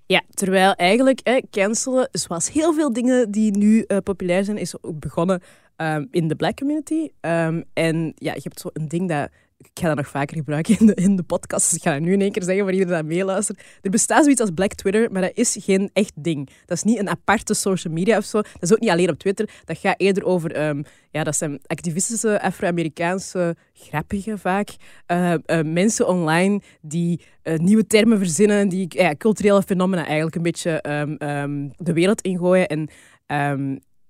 [0.06, 5.00] Ja, terwijl eigenlijk cancelen, zoals heel veel dingen die nu eh, populair zijn, is ook
[5.00, 5.42] begonnen
[5.76, 7.08] ehm, in de black community.
[7.20, 9.30] Ehm, en ja, je hebt zo een ding dat...
[9.62, 12.00] Ik ga dat nog vaker gebruiken in de, in de podcast, dus ik ga dat
[12.00, 13.62] nu in één keer zeggen voor iedereen dat meeluistert.
[13.80, 16.50] Er bestaat zoiets als Black Twitter, maar dat is geen echt ding.
[16.66, 18.42] Dat is niet een aparte social media of zo.
[18.42, 19.50] Dat is ook niet alleen op Twitter.
[19.64, 20.52] Dat gaat eerder over...
[20.52, 24.68] ehm, ja, dat zijn activistische Afro-Amerikaanse, grappige vaak,
[25.06, 30.80] eh, eh, mensen online die eh, nieuwe termen verzinnen, die culturele fenomena eigenlijk een beetje
[30.80, 32.66] ehm, ehm, de wereld ingooien.
[32.66, 32.88] En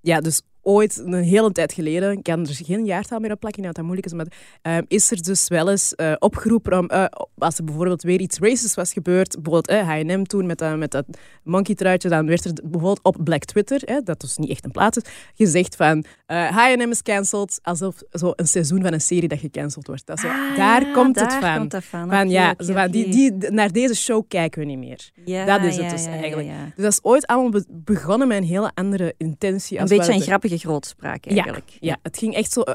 [0.00, 3.62] ja, dus ooit, een hele tijd geleden, ik kan er geen jaartal meer op plakken,
[3.62, 4.26] dat dat moeilijk is, maar
[4.62, 7.04] ehm, is er dus wel eens eh, opgeroepen om, eh,
[7.38, 11.04] als er bijvoorbeeld weer iets racist was gebeurd, bijvoorbeeld H&M toen met dat, met dat
[11.42, 14.96] monkey truitje, dan werd er bijvoorbeeld op Black Twitter, dat dus niet echt een plaats
[14.96, 15.02] is,
[15.34, 20.06] gezegd van H&M is cancelled, alsof zo een seizoen van een serie dat gecanceld wordt.
[20.06, 21.56] Dat zo, Ah, daar ja, komt het van.
[21.58, 22.28] komt dat van.
[22.28, 25.10] Ja, zo van, die, die, naar deze show kijken we niet meer.
[25.24, 26.48] Ja, dat is het ja, dus eigenlijk.
[26.74, 29.76] Dus dat is ooit allemaal be- begonnen met een hele andere intentie.
[29.76, 31.70] Een als beetje een grappige grootspraak eigenlijk.
[31.80, 32.60] Ja, het ging echt zo...
[32.60, 32.74] eh,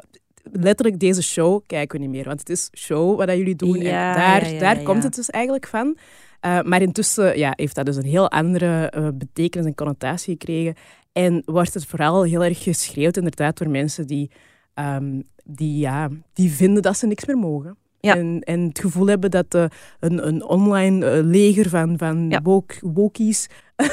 [0.52, 2.26] Letterlijk, deze show kijken we niet meer.
[2.26, 3.80] Want het is show wat dat jullie doen.
[3.80, 5.04] Ja, en daar, ja, ja, daar ja, komt ja.
[5.04, 5.98] het dus eigenlijk van.
[6.39, 10.76] Eh, maar intussen ja, heeft dat dus een heel andere eh, betekenis en connotatie gekregen.
[11.12, 14.32] En wordt het vooral heel erg geschreeuwd inderdaad door mensen die,
[14.74, 17.78] ehm, die, ja, die vinden dat ze niks meer mogen.
[18.00, 18.15] Ja.
[18.15, 19.54] En, en het gevoel hebben dat
[20.00, 22.41] een, een online leger van, van Ja.
[22.41, 23.48] woke, wokies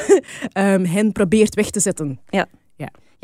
[0.51, 2.19] ehm, hen probeert weg te zetten.
[2.29, 2.47] Ja,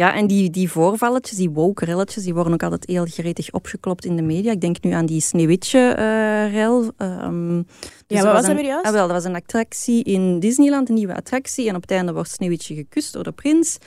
[0.08, 4.22] en die, die voorvalletjes, die woke-relletjes, die worden ook altijd heel gretig opgeklopt in de
[4.22, 4.52] media.
[4.52, 6.92] Ik denk nu aan die Sneeuwwitje-rel.
[6.98, 7.56] Ehm,
[8.08, 8.86] dus wat er was dat een- weer juist?
[8.86, 11.70] Ah, wel, dat was een attractie in Disneyland, een nieuwe attractie.
[11.70, 13.78] En op het einde wordt Sneeuwwitje gekust door de prins.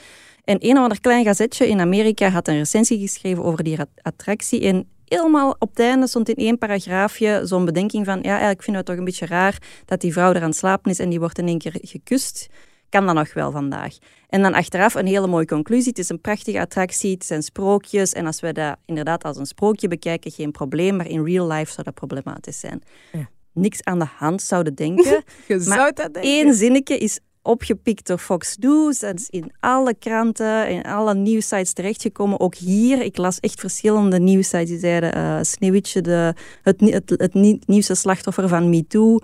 [0.43, 4.61] En een of ander klein gazetje in Amerika had een recensie geschreven over die attractie.
[4.61, 8.73] En helemaal op het einde stond in één paragraafje zo'n bedenking van ja, eigenlijk vinden
[8.73, 11.09] we het toch een beetje raar dat die vrouw er aan het slapen is en
[11.09, 12.47] die wordt in één keer gekust.
[12.93, 13.97] Kan dat nog wel vandaag?
[14.29, 15.89] En dan achteraf een hele mooie conclusie.
[15.89, 18.13] Het is een prachtige attractie, het zijn sprookjes.
[18.13, 20.95] En als we dat inderdaad als een sprookje bekijken, geen probleem.
[20.95, 22.81] Maar in real life zou dat problematisch zijn.
[23.11, 23.29] Ja.
[23.53, 25.23] Niks aan de hand zouden denken.
[25.47, 26.21] Je zou dat denken.
[26.21, 28.99] één zinnetje is opgepikt door Fox News.
[28.99, 32.39] Dat is in alle kranten, in alle nieuwsites terechtgekomen.
[32.39, 35.17] Ook hier, ik las echt verschillende nieuwsites die zeiden...
[35.17, 37.33] Uh, Sneeuwwitje, de, het, het, het,
[37.67, 39.19] nieuwste slachtoffer van MeToo.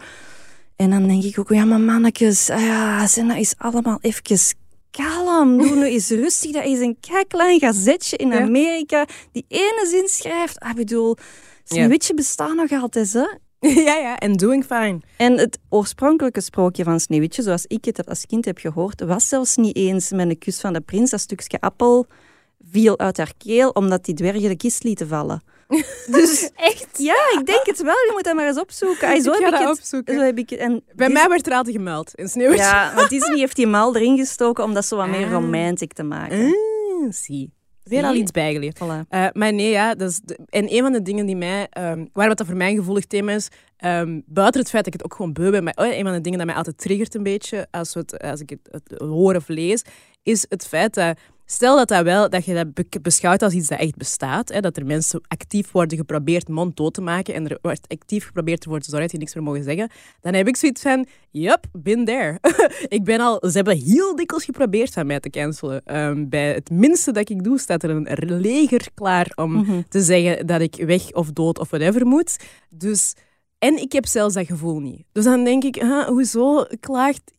[0.79, 4.23] En dan denk ik ook, ja maar mannetjes, ah ja, zijn dat is allemaal even
[4.91, 5.57] kalm.
[5.57, 6.51] Doe nu eens rustig.
[6.51, 10.59] Dat is een klein gazetje in Amerika die ene zin schrijft.
[10.59, 11.15] Ah, ik bedoel,
[11.63, 13.27] Sneeuwwitje bestaat nog altijd, hè?
[13.89, 14.99] ja, ja, en doing fine.
[15.17, 19.55] En het oorspronkelijke sprookje van Sneeuwwitje, zoals ik het als kind heb gehoord, was zelfs
[19.55, 21.09] niet eens met een kus van de prins.
[21.09, 22.05] Dat stukje appel
[22.71, 25.41] viel uit haar keel omdat die dwergen de kist lieten vallen.
[26.17, 26.87] Dus echt?
[26.97, 27.93] Ja, ik denk het wel.
[27.93, 29.07] Je moet dat maar eens opzoeken.
[29.07, 30.15] Ay, zo ik heb ik het, opzoeken.
[30.15, 32.65] Zo heb ik en Bij mij werd er altijd gemeld in Sneeuwwitje.
[32.65, 35.31] Ja, want Disney heeft die mal erin gestoken om dat zo wat meer ah.
[35.31, 36.45] romantic te maken.
[36.45, 37.57] Ah, zie.
[37.83, 38.79] Weer al iets bijgeleerd.
[38.83, 39.07] Voilà.
[39.09, 42.37] Uh, maar nee, ja, is en een van de dingen die mij, um, waar wat
[42.37, 43.47] dat voor mij een gevoelig thema is,
[43.85, 46.13] um, buiten het feit dat ik het ook gewoon beu ben, maar oh, een van
[46.13, 49.35] de dingen dat mij altijd triggert een beetje als, het, als ik het, het hoor
[49.35, 49.81] of lees,
[50.23, 51.17] is het feit dat
[51.51, 54.49] Stel dat, dat, wel, dat je dat beschouwt als iets dat echt bestaat.
[54.49, 58.63] Hè, dat er mensen actief worden geprobeerd monddood te maken en er wordt actief geprobeerd
[58.63, 59.89] ervoor te zorgen dat die niks meer mogen zeggen.
[60.21, 62.39] Dan heb ik zoiets van, yep, been there.
[62.97, 65.81] ik ben al, ze hebben heel dikwijls geprobeerd van mij te cancelen.
[65.85, 69.81] Ehm, bij het minste dat ik doe, staat er een leger klaar om mhm.
[69.89, 72.37] te zeggen dat ik weg of dood of whatever moet.
[72.69, 73.13] Dus...
[73.57, 75.03] En ik heb zelfs dat gevoel niet.
[75.11, 77.31] Dus dan denk ik, hoezo klaagt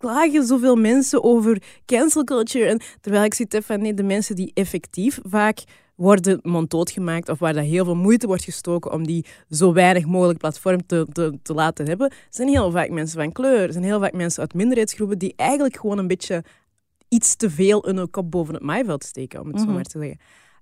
[0.00, 2.64] klagen zoveel mensen over cancel culture.
[2.64, 5.58] En terwijl ik zit van nee, de mensen die effectief vaak
[5.94, 10.06] worden monddood gemaakt of waar dat heel veel moeite wordt gestoken om die zo weinig
[10.06, 13.72] mogelijk platform te, te, te laten hebben, zijn heel vaak mensen van kleur.
[13.72, 16.44] Zijn heel vaak mensen uit minderheidsgroepen die eigenlijk gewoon een beetje
[17.08, 19.74] iets te veel hun kop boven het maaiveld steken, om het zo mhm.
[19.74, 20.18] maar te zeggen.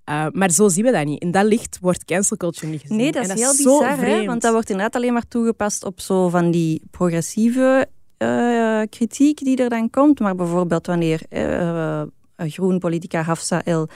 [0.09, 1.21] Uh, maar zo zien we dat niet.
[1.21, 2.97] In dat licht wordt cancel culture niet gezien.
[2.97, 4.25] Nee, dat is heel bizar, hè?
[4.25, 7.87] want dat wordt inderdaad alleen maar toegepast op zo van die progressieve
[8.23, 10.19] uh, kritiek die er dan komt.
[10.19, 12.01] Maar bijvoorbeeld wanneer uh,
[12.37, 13.87] groen politica Hafsa El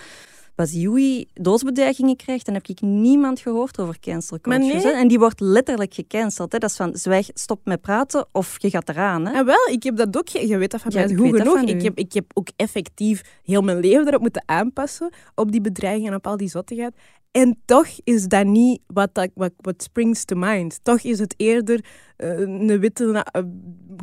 [0.55, 4.91] Bazioui doosbedreigingen krijgt, dan heb ik niemand gehoord over cancel culture.
[4.91, 6.51] En die wordt letterlijk gecanceld.
[6.51, 6.57] Hè.
[6.57, 9.25] Dat is van, zwijg, stop met praten of je gaat eraan.
[9.25, 9.31] Hè.
[9.31, 11.61] En ah, wel, ik heb dat ook, je weet dat van mij goed genoeg.
[11.61, 16.11] Ik heb, ik heb ook effectief heel mijn leven erop moeten aanpassen, op die bedreigingen
[16.11, 16.95] en op al die zottigheid.
[17.33, 20.79] En toch is dat niet wat, dat, wat, wat springs to mind.
[20.83, 21.85] Toch is het eerder
[22.17, 23.43] uh, een witte uh,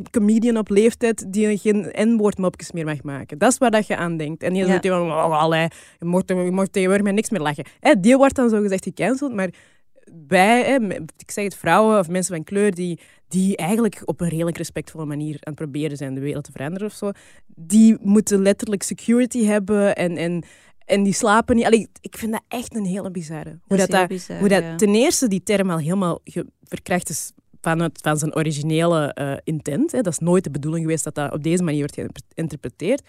[0.09, 3.37] comedian op leeftijd die geen N-woordmopjes meer mag maken.
[3.37, 4.43] Dat is waar dat je aan denkt.
[4.43, 4.79] En je ja.
[4.81, 5.67] van, oh, allee,
[5.99, 7.65] je mocht, je mocht tegenwoordig met niks meer lachen.
[7.79, 9.49] Hè, die wordt dan zo gezegd gecanceld, maar
[10.27, 10.75] wij, hè,
[11.17, 15.05] ik zeg het, vrouwen of mensen van kleur die, die eigenlijk op een redelijk respectvolle
[15.05, 17.11] manier aan het proberen zijn de wereld te veranderen of zo,
[17.47, 20.43] die moeten letterlijk security hebben en, en
[20.85, 21.65] en die slapen niet.
[21.65, 23.59] Allee, ik vind dat echt een hele bizarre.
[23.63, 26.19] Hoe dat, dat, bizar, hoe dat ten eerste die term al helemaal
[26.63, 29.91] verkracht is vanuit van zijn originele uh, intent.
[29.91, 30.01] Hè.
[30.01, 33.01] Dat is nooit de bedoeling geweest dat dat op deze manier wordt geïnterpreteerd.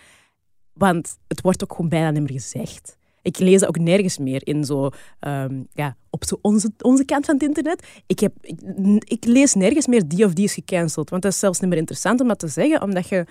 [0.72, 2.96] Want het wordt ook gewoon bijna niet meer gezegd.
[3.22, 7.24] Ik lees dat ook nergens meer in zo, um, ja, op zo onze, onze kant
[7.24, 7.86] van het internet.
[8.06, 8.60] Ik, heb, ik,
[9.04, 11.10] ik, lees nergens meer die of die is gecanceld.
[11.10, 13.26] Want dat is zelfs niet meer interessant om dat te zeggen, omdat je...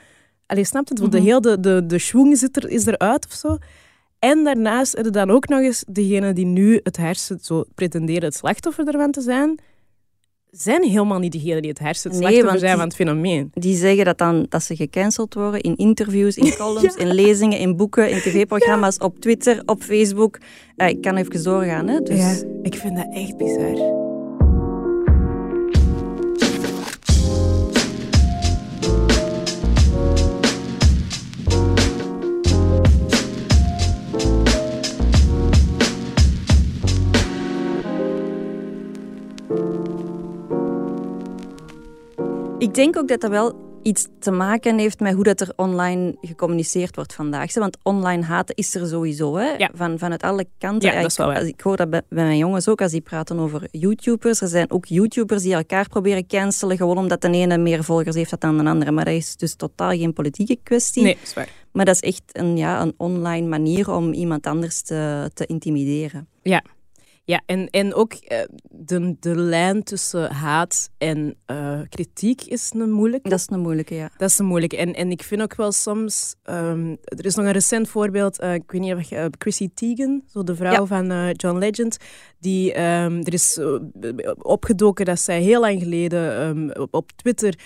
[0.46, 0.98] Allee, snapt het?
[0.98, 1.14] Mm -hmm.
[1.14, 3.58] De hele de, de, de schwung zit er, is eruit of zo.
[4.22, 8.36] En daarnaast er dan ook nog eens degene die nu het hersen zo pretenderen het
[8.36, 9.60] slachtoffer ervan te zijn,
[10.52, 13.52] zijn helemaal niet degenen die het hersen het slachtoffer zijn van het fenomeen.
[13.54, 17.76] Die zeggen dat, dan, dat ze gecanceld worden in interviews, in columns, in lezingen, in
[17.76, 20.38] boeken, in tv-programma's, op Twitter, op Facebook.
[20.78, 21.88] Uh, ik kan even doorgaan.
[21.88, 22.00] Hè?
[22.00, 22.18] Dus...
[22.18, 24.01] Ja, ik vind dat echt bizar.
[42.62, 46.16] Ik denk ook dat dat wel iets te maken heeft met hoe dat er online
[46.22, 47.54] gecommuniceerd wordt vandaag.
[47.54, 49.52] Want online haten is er sowieso, hè?
[49.52, 49.70] Ja.
[49.74, 50.90] Van, vanuit alle kanten.
[50.90, 53.40] Ja, dat is wel ik, ik hoor dat bij, mijn jongens ook, als die praten
[53.40, 54.42] over YouTubers.
[54.42, 58.42] Er zijn ook YouTubers die elkaar proberen cancelen, gewoon omdat de ene meer volgers heeft
[58.42, 58.92] dan de andere.
[58.92, 61.04] Maar dat is dus totaal geen politieke kwestie.
[61.04, 61.50] Nee, is waar.
[61.72, 66.28] Maar dat is echt een, ja, een online manier om iemand anders te, te intimideren.
[66.42, 66.64] Ja.
[67.24, 72.92] Ja, en, en ook uh, de, de lijn tussen haat en uh, kritiek is een
[72.92, 73.30] moeilijke.
[73.30, 74.12] Dat is een moeilijke, ja.
[74.18, 74.78] Dat is een moeilijke.
[74.78, 76.36] En, en ik vind ook wel soms...
[76.44, 79.30] Um, er is nog een recent voorbeeld, uh, ik weet niet of je...
[79.38, 80.86] Chrissy Teigen, zo de vrouw ja.
[80.86, 81.98] van John Legend,
[82.40, 82.80] die...
[82.82, 83.60] Um, er is
[84.38, 87.60] opgedoken dat zij heel lang geleden um, op, op, Twitter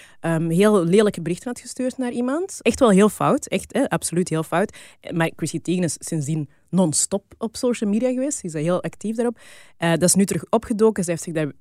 [0.47, 2.59] heel lelijke berichten had gestuurd naar iemand.
[2.61, 4.77] Echt wel heel fout, echt, hè, absoluut heel fout.
[5.13, 8.39] Maar Chrissy Teigen is sindsdien non-stop op social media geweest.
[8.39, 9.37] Ze is heel actief daarop.
[9.79, 11.03] Uh, dat is nu terug opgedoken.
[11.03, 11.51] Ze heeft zich daar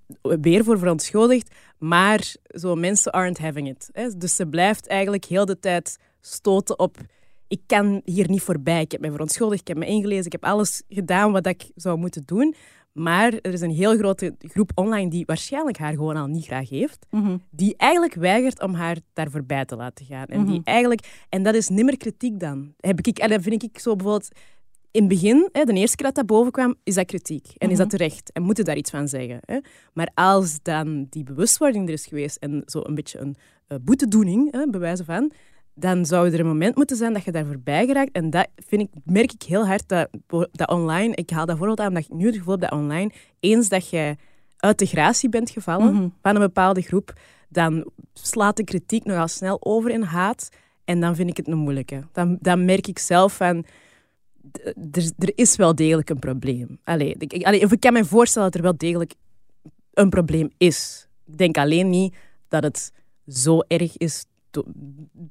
[0.40, 1.54] weer voor verontschuldigd.
[1.78, 3.88] Maar zo, mensen aren't having it.
[3.92, 4.08] Hè.
[4.18, 6.96] Dus ze blijft eigenlijk heel de tijd stoten op...
[7.48, 8.80] Ik kan hier niet voorbij.
[8.80, 11.98] Ik heb me verontschuldigd, ik heb me ingelezen, ik heb alles gedaan wat ik zou
[11.98, 12.54] moeten doen.
[12.92, 16.68] Maar er is een heel grote groep online die waarschijnlijk haar gewoon al niet graag
[16.68, 17.06] heeft.
[17.10, 17.36] Mhm.
[17.50, 20.26] Die eigenlijk weigert om haar daar voorbij te laten gaan.
[20.26, 20.64] En, die Mhm.
[20.68, 22.74] eigenlijk, en dat is nimmer kritiek dan.
[22.80, 24.28] Heb ik, en dat vind ik zo bijvoorbeeld...
[24.94, 27.46] In het begin, hè, de eerste keer dat dat boven kwam, is dat kritiek.
[27.58, 27.96] En is dat Mhm.
[27.96, 28.32] terecht.
[28.32, 29.38] En moeten daar iets van zeggen.
[29.44, 29.58] Hè.
[29.92, 33.36] Maar als dan die bewustwording er is geweest en zo een beetje een
[33.68, 35.32] eh, boetedoening, hè, bewijzen van,
[35.74, 38.12] dan zou er een moment moeten zijn dat je daar voorbij geraakt.
[38.12, 40.08] En dat vind ik, merk ik heel hard dat,
[40.52, 43.10] dat online, ik haal dat voorbeeld aan, omdat ik nu het gevoel heb dat online,
[43.40, 44.16] eens dat je
[44.56, 46.08] uit de gratie bent gevallen Mhm.
[46.22, 47.12] van een bepaalde groep,
[47.48, 50.48] dan slaat de kritiek nogal snel over in haat.
[50.84, 52.02] En dan vind ik het een moeilijke.
[52.12, 53.64] Dan, dan merk ik zelf van,
[54.92, 56.78] er, er is wel degelijk een probleem.
[56.84, 59.14] Allee, ik, allee, of ik kan me voorstellen dat er wel degelijk
[59.92, 61.08] een probleem is.
[61.26, 62.14] Ik denk alleen niet
[62.48, 62.92] dat het
[63.26, 64.24] zo erg is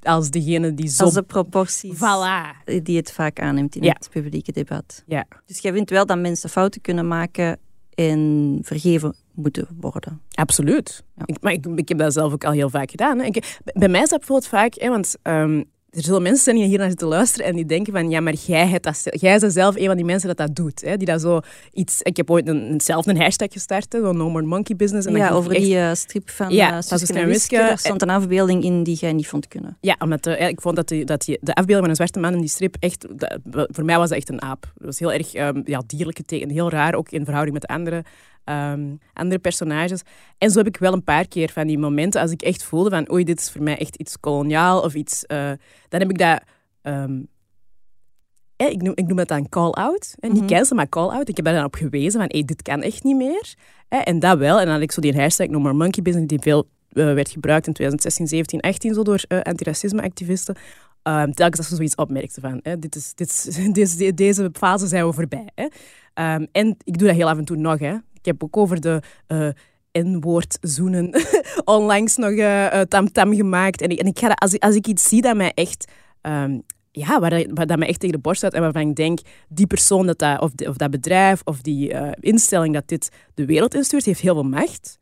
[0.02, 1.04] als degene die zo...
[1.04, 2.82] Als de proporties Voilà.
[2.84, 3.94] die het vaak aanneemt in Ja.
[3.94, 5.04] het publieke debat.
[5.06, 5.26] Ja.
[5.46, 7.60] Dus jij vindt wel dat mensen fouten kunnen maken
[7.94, 10.22] en vergeven moeten worden.
[10.32, 11.04] Absoluut.
[11.16, 11.24] Ja.
[11.26, 13.20] Ik, maar ik, ik heb dat zelf ook al heel vaak gedaan.
[13.20, 13.26] Hè.
[13.26, 16.66] Ik, bij mij is dat bijvoorbeeld vaak, hè, want ehm, er zullen mensen zijn die
[16.66, 19.54] hier naar zitten luisteren en die denken van, ja, maar jij, hebt dat, jij bent
[19.54, 20.82] zelf een van die mensen dat dat doet.
[20.82, 21.40] Hè, die dat zo
[21.74, 22.02] iets...
[22.02, 25.08] Ik heb ooit een, zelf een hashtag gestart, zo No More Monkey Business.
[25.08, 27.56] En ja, over echt- die eh, strip van Ja, van Suske en Wiske.
[27.56, 29.78] Daar stond een afbeelding in die jij niet vond kunnen.
[29.82, 32.34] Ja, omdat eh, ik vond dat, die, dat die, de afbeelding van een zwarte man
[32.34, 33.06] in die strip echt...
[33.12, 33.40] dat-
[33.72, 34.62] voor mij was dat echt een aap.
[34.76, 36.52] Dat was heel erg ehm, ja, dierlijk getekend.
[36.52, 38.04] Heel raar, ook in verhouding met de andere,
[38.44, 40.02] ehm, andere personages.
[40.38, 42.90] En zo heb ik wel een paar keer van die momenten, als ik echt voelde
[42.90, 45.26] van oei, dit is voor mij echt iets koloniaal of iets...
[45.26, 45.52] eh,
[45.90, 46.42] dan heb ik dat...
[46.82, 47.22] ehm,
[48.56, 50.16] eh, ik, noem, ik noem dat dan call-out.
[50.20, 50.50] Eh, Niet Mhm.
[50.52, 51.30] cancel, maar call-out.
[51.30, 53.54] Ik heb daar dan op gewezen van hey, dit kan echt niet meer.
[53.88, 54.60] Eh, en dat wel.
[54.60, 57.30] En dan had ik zo die hashtag No More Monkey Business, die veel eh, werd
[57.30, 60.56] gebruikt in 2016, 17, 18 zo door eh, antiracisme-activisten.
[61.04, 64.88] Ehm, telkens als ze zoiets opmerkten van, hè, dit is, dit is, deze, deze fase
[64.88, 65.50] zijn we voorbij.
[65.56, 65.68] Hè.
[66.52, 67.80] En ik doe dat heel af en toe nog.
[67.80, 67.96] Hè.
[68.24, 69.48] Ik heb ook over de eh,
[69.92, 71.16] N-woord zoenen
[71.66, 73.82] onlangs nog eh, eh, tam-tam gemaakt.
[73.82, 75.92] En ik, en ik ga als, als ik iets zie dat mij echt...
[76.22, 76.60] ehm,
[76.92, 80.06] ja, waar, dat- mij echt tegen de borst staat en waarvan ik denk, die persoon
[80.06, 84.20] dat, dat of, of dat bedrijf of die instelling dat dit de wereld instuurt, heeft
[84.20, 85.00] heel veel macht.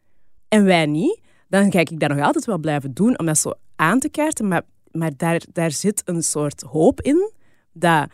[0.47, 1.19] En wij niet.
[1.47, 4.47] Dan ga ik dat nog altijd wel blijven doen om dat zo aan te kaarten.
[4.47, 7.31] Maar, maar daar, daar zit een soort hoop in
[7.73, 8.07] dat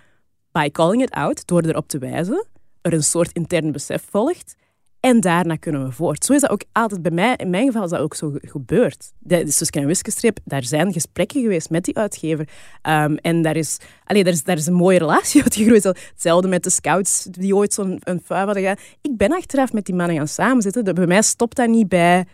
[0.51, 2.47] by calling it out, door erop te wijzen,
[2.81, 4.55] er een soort intern besef volgt.
[4.99, 6.25] En daarna kunnen we voort.
[6.25, 7.33] Zo is dat ook altijd bij mij.
[7.35, 9.11] In mijn geval is dat ook zo ge- gebeurd.
[9.19, 12.49] De, de Suske en daar zijn gesprekken geweest met die uitgever.
[12.81, 15.83] Ehm, en daar is, allee, daar, is, daar is een mooie relatie uitgegroeid.
[15.83, 18.83] Hetzelfde met de scouts die ooit zo'n een vuil hadden gedaan.
[19.01, 20.93] Ik ben achteraf met die mannen gaan samenzitten.
[20.95, 22.25] Bij mij stopt dat niet bij...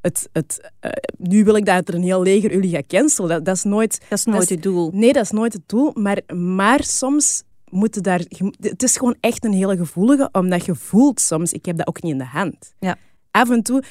[0.00, 3.28] Het, het, eh, nu wil ik dat er een heel leger jullie gaat cancelen.
[3.30, 4.00] Dat, dat is nooit...
[4.08, 4.90] Dat is nooit is- het doel.
[4.94, 5.90] Nee, dat is nooit het doel.
[5.94, 8.20] Maar, maar soms moeten daar...
[8.60, 12.02] Het is gewoon echt een hele gevoelige, omdat je voelt soms, ik heb dat ook
[12.02, 12.74] niet in de hand.
[12.78, 12.96] Ja.
[13.30, 13.82] Af en toe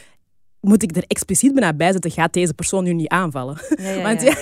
[0.60, 3.58] moet ik er expliciet bijna bij zetten, gaat deze persoon nu niet aanvallen?
[3.78, 4.34] Ja, ja, Want ja.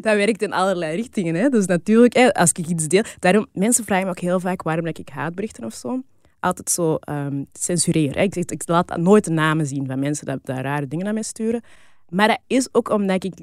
[0.00, 1.34] dat werkt in allerlei richtingen.
[1.34, 1.48] Hè?
[1.48, 3.02] Dus natuurlijk, hè, als ik iets deel...
[3.18, 6.02] Daarom, mensen vragen me ook heel vaak waarom dat ik haatberichten of zo
[6.42, 8.14] altijd zo ehm censureer.
[8.14, 8.22] Hè?
[8.22, 11.14] Ik, zeg, ik laat nooit de namen zien van mensen dat, dat rare dingen naar
[11.14, 11.62] mij sturen.
[12.08, 13.34] Maar dat is ook omdat ik...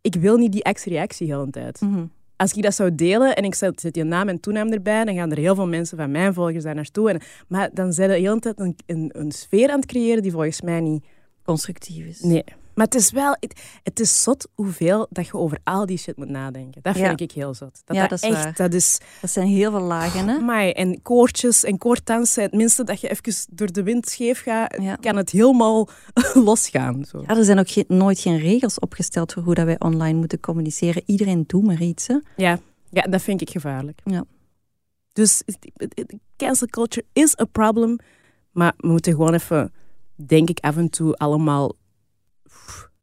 [0.00, 1.80] Ik wil niet die actie-reactie de hele tijd.
[1.80, 2.04] Mhm.
[2.38, 5.14] Als ik dat zou delen en ik zet, zet je naam en toenaam erbij, dan
[5.14, 7.10] gaan er heel veel mensen van mijn volgers daar naartoe.
[7.10, 10.22] En, maar dan zijn we de hele tijd een, een, een sfeer aan het creëren
[10.22, 11.04] die volgens mij niet...
[11.42, 12.20] Constructief is.
[12.20, 12.44] Nee.
[12.78, 13.36] Maar het is wel...
[13.40, 16.82] Het, het is zot hoeveel dat je over al die shit moet nadenken.
[16.82, 17.24] Dat vind Ja.
[17.24, 17.82] ik heel zot.
[17.84, 18.44] Dat Ja, dat dat is echt...
[18.44, 18.54] waar.
[18.56, 18.98] Dat is...
[19.20, 20.34] Dat zijn heel veel lagen, hè?
[20.36, 22.42] Amai, en koortjes en koortdansen.
[22.42, 24.96] Het minste dat je even door de wind scheef gaat, Ja.
[24.96, 25.88] kan het helemaal
[26.48, 27.04] losgaan.
[27.04, 27.22] Zo.
[27.26, 30.40] Ja, er zijn ook geen- nooit geen regels opgesteld voor hoe dat wij online moeten
[30.40, 31.02] communiceren.
[31.06, 32.16] Iedereen doet maar iets, hè?
[32.36, 32.58] Ja,
[32.90, 34.00] ja, dat vind ik gevaarlijk.
[34.04, 34.24] Ja.
[35.12, 35.42] Dus
[36.36, 37.98] cancel culture is a problem.
[38.52, 39.72] Maar we moeten gewoon even,
[40.14, 41.72] denk ik, af en toe allemaal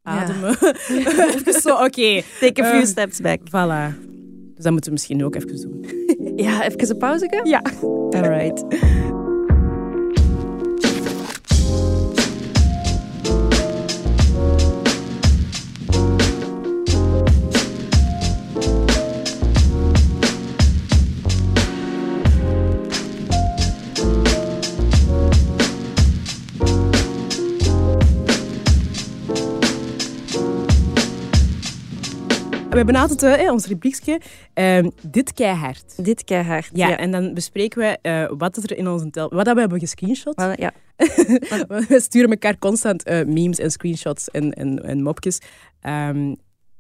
[0.06, 0.12] Ja.
[0.22, 0.58] ademen.
[1.36, 2.22] even zo, oké.
[2.40, 3.40] Take a few Eh, steps back.
[3.40, 3.96] Voilà.
[4.56, 5.86] Dus dat moeten we misschien ook even doen.
[6.36, 7.42] Ja, even een pauze.
[7.44, 7.62] Ja.
[8.12, 8.66] All right.
[32.76, 34.22] We hebben altijd uh, ons rubriekje.
[34.56, 36.06] Uh, dit keihard.
[36.06, 36.88] Dit keihard, ja.
[36.88, 36.98] ja.
[36.98, 39.30] En dan bespreken wij uh, wat er in onze tel...
[39.30, 40.36] Wat we hebben gescreenshot.
[40.56, 40.72] Ja.
[41.88, 45.40] we sturen elkaar constant uh, memes en screenshots en, en, en mopjes.
[45.88, 46.36] Um,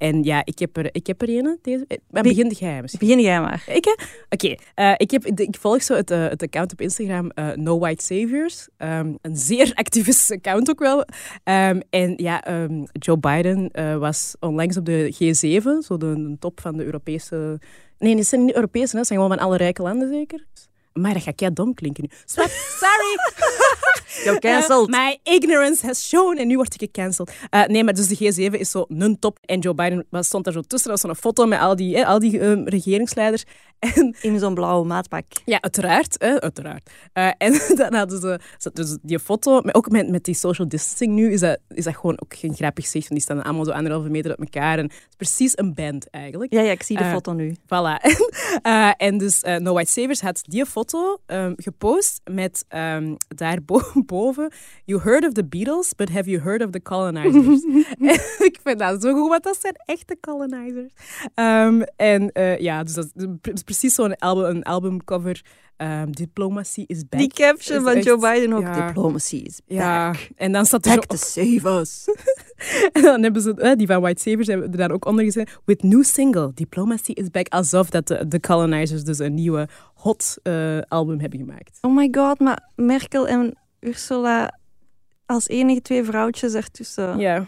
[0.05, 1.59] en ja, ik heb er, ik heb er een.
[1.61, 1.87] Deze.
[2.09, 3.07] Maar begin jij misschien.
[3.07, 3.63] Begin jij maar.
[3.67, 3.85] Ik?
[4.29, 4.55] Oké.
[4.55, 4.59] Okay.
[4.75, 8.03] Uh, ik, heb, ik volg zo het, uh, het account op Instagram uh, No White
[8.03, 8.67] Saviors.
[8.77, 10.97] Um, een zeer activistisch account ook wel.
[11.43, 16.59] Um, en ja, um, Joe Biden was onlangs op de G7, zo de, de, top
[16.61, 17.59] van de Europese...
[17.97, 20.45] Nee, het zijn niet Europese, het zijn gewoon van alle rijke landen zeker.
[20.99, 22.17] Maar dat gaat kei dom klinken nu.
[22.79, 23.17] Sorry.
[24.23, 24.89] You're cancelled.
[24.89, 26.37] Uh, my ignorance has shown.
[26.37, 27.31] En nu word ik gecanceld.
[27.51, 29.37] Uh, nee, maar dus de G7 is zo een top.
[29.45, 30.89] En Joe Biden stond daar zo tussen.
[30.89, 33.43] Dat was zo'n foto met al die, eh, al die um, regeringsleiders.
[33.79, 35.25] En, In zo'n blauwe maatpak.
[35.45, 36.17] Ja, uiteraard.
[36.17, 36.89] Eh, uiteraard.
[37.13, 38.39] Uh, en dan hadden ze
[38.73, 39.61] dus die foto.
[39.61, 42.55] Maar ook met, met die social distancing nu is dat, is dat gewoon ook geen
[42.55, 43.07] grappig zicht.
[43.07, 44.77] Want die staan allemaal zo anderhalve meter uit elkaar.
[44.77, 46.53] En het is precies een band eigenlijk.
[46.53, 47.55] Ja, ja ik zie de foto nu.
[47.55, 48.13] Voilà.
[48.97, 54.05] en dus No White Savers had die foto um, gepost met um, daarboven
[54.85, 57.63] You heard of the Beatles, but have you heard of the colonizers?
[58.49, 60.93] ik vind dat zo goed, want dat zijn echte colonizers.
[61.35, 65.41] Um, en uh, ja, dus dat is precies zo'n album, een albumcover.
[65.77, 67.19] Um, Diplomacy is back.
[67.19, 68.61] Die caption van echt, Joe Biden ook.
[68.61, 68.87] Ja.
[68.87, 69.77] Diplomacy is back.
[69.77, 72.05] Ja, en dan staat er back to save us.
[72.93, 75.59] en dan hebben ze, uh, die van White Savers hebben er dan ook onder gezet.
[75.65, 77.47] With new single, Diplomacy is back.
[77.47, 81.77] Alsof dat de, de Colonizers dus een nieuwe hot uh, album hebben gemaakt.
[81.81, 84.59] Oh my god, maar Merkel en Ursula
[85.25, 87.17] als enige twee vrouwtjes ertussen.
[87.17, 87.45] Ja.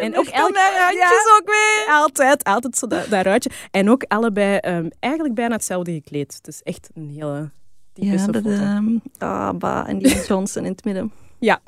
[0.00, 1.94] En, ook elke ruitjes ja, ook weer.
[1.94, 3.50] Altijd, altijd zo dat, dat ruitje.
[3.70, 6.34] En ook allebei um, eigenlijk bijna hetzelfde gekleed.
[6.34, 7.50] Het is echt een hele
[7.92, 8.64] typische ja, dat, foto.
[8.64, 11.12] Um, ah, bah, en die Johnson in het midden.
[11.38, 11.60] Ja.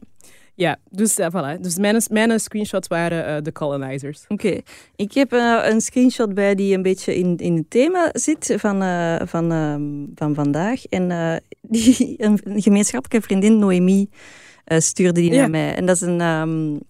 [0.55, 1.61] Ja, dus uh, voilà.
[1.61, 4.25] Dus mijn, mijn screenshots waren uh, de colonizers.
[4.29, 4.47] Oké.
[4.47, 4.63] Okay.
[4.97, 8.83] Ik heb uh, een screenshot bij die een beetje in, in het thema zit van,
[9.29, 9.49] van,
[10.15, 10.85] van vandaag.
[10.87, 11.09] En
[11.61, 14.09] die, een gemeenschappelijke vriendin, Noemi,
[14.67, 15.41] stuurde die ja.
[15.41, 15.75] naar mij.
[15.75, 16.81] En dat is een, um,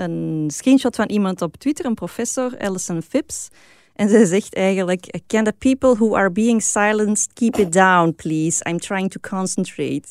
[0.00, 3.48] een screenshot van iemand op Twitter, een professor, Alison Phipps.
[3.94, 8.64] En zij zegt eigenlijk: Can the people who are being silenced keep it down, please?
[8.68, 10.02] I'm trying to concentrate.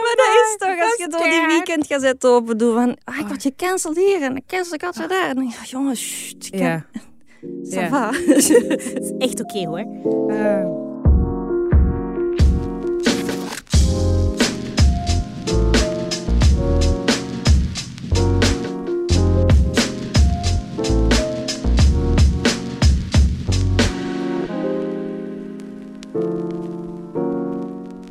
[0.00, 3.26] maar dat is toch, als je door die weekend gaat open doet van, ah, ik
[3.26, 5.28] word gecanceld hier en ik cancel ik altijd daar.
[5.28, 6.86] En dan denk je, jongens, shh, ja.
[7.62, 8.10] Ça va.
[8.26, 9.86] Het is echt oké okay, hoor.
[10.30, 10.89] Uh.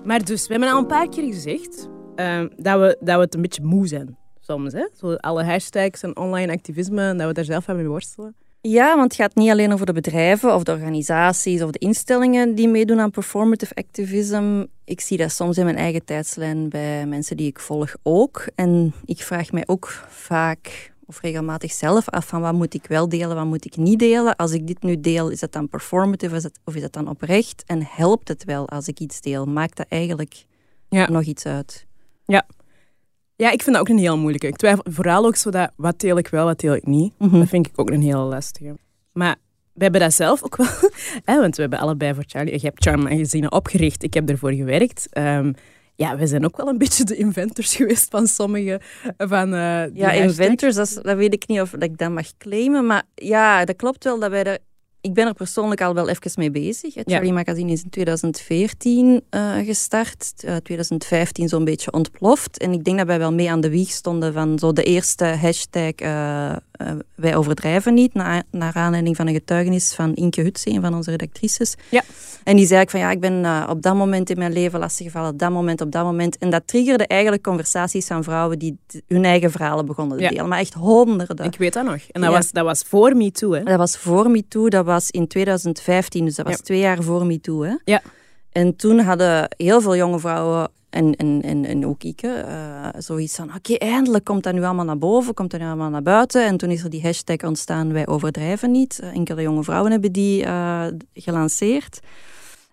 [0.10, 3.36] Maar dus, we hebben al een paar keer gezegd uh, dat, we, dat we het
[3.36, 4.18] een beetje moe zijn.
[4.40, 4.88] Soms, hè?
[4.98, 8.36] Zo alle hashtags en online activisme, dat we daar zelf aan mee worstelen.
[8.62, 12.56] Ja, want het gaat niet alleen over de bedrijven of de organisaties of de instellingen
[12.56, 14.66] die meedoen aan performative activism.
[14.86, 18.48] Ik zie dat soms in mijn eigen tijdslijn bij mensen die ik volg ook.
[18.56, 23.10] En ik vraag mij ook vaak of regelmatig zelf af van wat moet ik wel
[23.10, 24.36] delen, wat moet ik niet delen.
[24.36, 27.64] Als ik dit nu deel, is dat dan performative is of is dat dan oprecht?
[27.66, 29.46] En helpt het wel als ik iets deel?
[29.46, 30.46] Maakt dat eigenlijk
[30.90, 31.10] ja.
[31.10, 31.86] nog iets uit?
[32.26, 32.46] Ja.
[33.36, 34.48] Ja, ik vind dat ook een heel moeilijke.
[34.48, 37.14] Ik twijfel vooral ook zo dat wat deel ik wel, wat deel ik niet.
[37.18, 37.40] Mm -hmm.
[37.40, 38.76] Dat vind ik ook een heel lastige.
[39.12, 39.36] Maar
[39.74, 40.68] we hebben dat zelf ook wel.
[41.26, 42.54] hè, want we hebben allebei voor Charlie...
[42.54, 44.04] Je hebt Charm Magazine opgericht.
[44.04, 45.08] Ik heb ervoor gewerkt.
[45.18, 45.54] Um,
[46.00, 48.82] ja, we zijn ook wel een beetje de inventors geweest van sommige
[49.18, 52.86] van uh, Ja, inventors, dat, dat, weet ik niet of dat ik dat mag claimen.
[52.86, 54.58] Maar ja, dat klopt wel dat wij er...
[55.02, 56.94] Ik ben er persoonlijk al wel even mee bezig.
[56.94, 57.34] Het Charlie ja.
[57.34, 60.34] Magazine is in 2014 uh, gestart.
[60.46, 62.58] Uh, 2015 zo'n beetje ontploft.
[62.58, 65.26] En ik denk dat wij wel mee aan de wieg stonden van zo de eerste
[65.26, 66.56] hashtag uh,
[67.16, 68.14] wij overdrijven niet.
[68.14, 71.76] Na, naar aanleiding van een getuigenis van Inke Hutse, een van onze redactrices.
[71.90, 72.04] Ja.
[72.44, 75.32] En die zei ik van ja, ik ben op dat moment in mijn leven lastiggevallen.
[75.32, 76.38] Op dat moment, op dat moment.
[76.38, 80.30] En dat triggerde eigenlijk conversaties van vrouwen die hun eigen verhalen begonnen te ja.
[80.30, 80.48] delen.
[80.48, 81.46] Maar echt honderden.
[81.46, 82.02] Ik weet dat nog.
[82.12, 82.36] En dat, ja.
[82.36, 83.64] was, dat was voor MeToo, hè?
[83.64, 84.70] Dat was voor MeToo.
[84.70, 86.26] Dat was in 2015.
[86.26, 86.62] Dus dat was ja.
[86.64, 87.76] twee jaar voor MeToo, hè?
[87.86, 88.02] Ja.
[88.52, 93.36] En toen hadden heel veel jonge vrouwen en, en, en, en ook ik uh, zoiets
[93.36, 96.02] van: oké, okay, eindelijk komt dat nu allemaal naar boven, komt dat nu allemaal naar
[96.02, 96.46] buiten.
[96.46, 99.00] En toen is er die hashtag ontstaan: wij overdrijven niet.
[99.14, 102.00] Enkele jonge vrouwen hebben die uh, gelanceerd.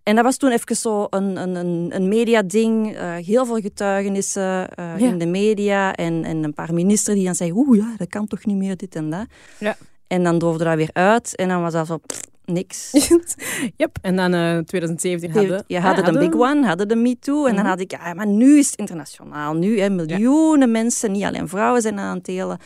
[0.02, 2.94] En dat was toen even zo een, een, een, mediading.
[2.94, 5.08] Uh, heel veel getuigenissen uh, ja.
[5.08, 5.94] in de media.
[5.94, 8.76] En, en een paar ministers die dan zeiden: oeh ja, dat kan toch niet meer,
[8.76, 9.26] dit en dat.
[9.58, 9.76] Ja.
[10.06, 11.36] En dan doofde dat weer uit.
[11.36, 11.98] En dan was dat zo...
[12.06, 12.90] Pff, niks.
[13.76, 13.98] yep.
[14.02, 15.64] En dan uh, 2017 hadden...
[15.66, 17.46] Je hadden de Big One, hadden de Me Too.
[17.46, 19.54] En dan had ik, ja, maar nu is het internationaal.
[19.54, 20.72] Nu, hè, miljoenen ja.
[20.72, 22.58] mensen, niet alleen vrouwen, zijn aan het delen.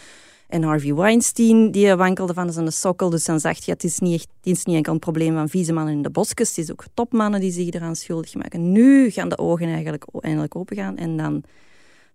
[0.48, 3.10] En Harvey Weinstein, die wankelde van zijn sokkel.
[3.10, 5.48] Dus dan zag je, het is niet, echt, het is niet enkel een probleem van
[5.48, 6.48] vieze mannen in de bosjes.
[6.48, 8.72] Het is ook topmannen die zich eraan schuldig maken.
[8.72, 10.96] Nu gaan de ogen eigenlijk eindelijk open gaan.
[10.96, 11.42] En dan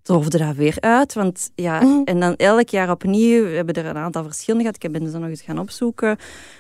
[0.05, 1.13] droofde dat weer uit.
[1.13, 2.01] Want ja, Mhm.
[2.03, 3.43] en dan elk jaar opnieuw.
[3.43, 4.83] We hebben er een aantal verschillende gehad.
[4.83, 6.17] Ik ben ze nog eens gaan opzoeken.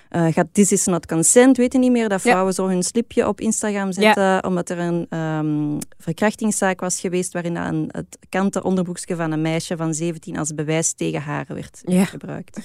[0.09, 2.09] Eh gaat This is not consent, weet je niet meer?
[2.09, 2.29] Dat Ja.
[2.29, 4.43] vrouwen zo hun slipje op Instagram zetten.
[4.43, 7.33] Omdat er een ehm, verkrachtingszaak was geweest.
[7.33, 11.81] waarin een, het kanten onderbroekje van een meisje van 17 als bewijs tegen haar werd
[11.85, 12.05] Ja.
[12.05, 12.59] gebruikt.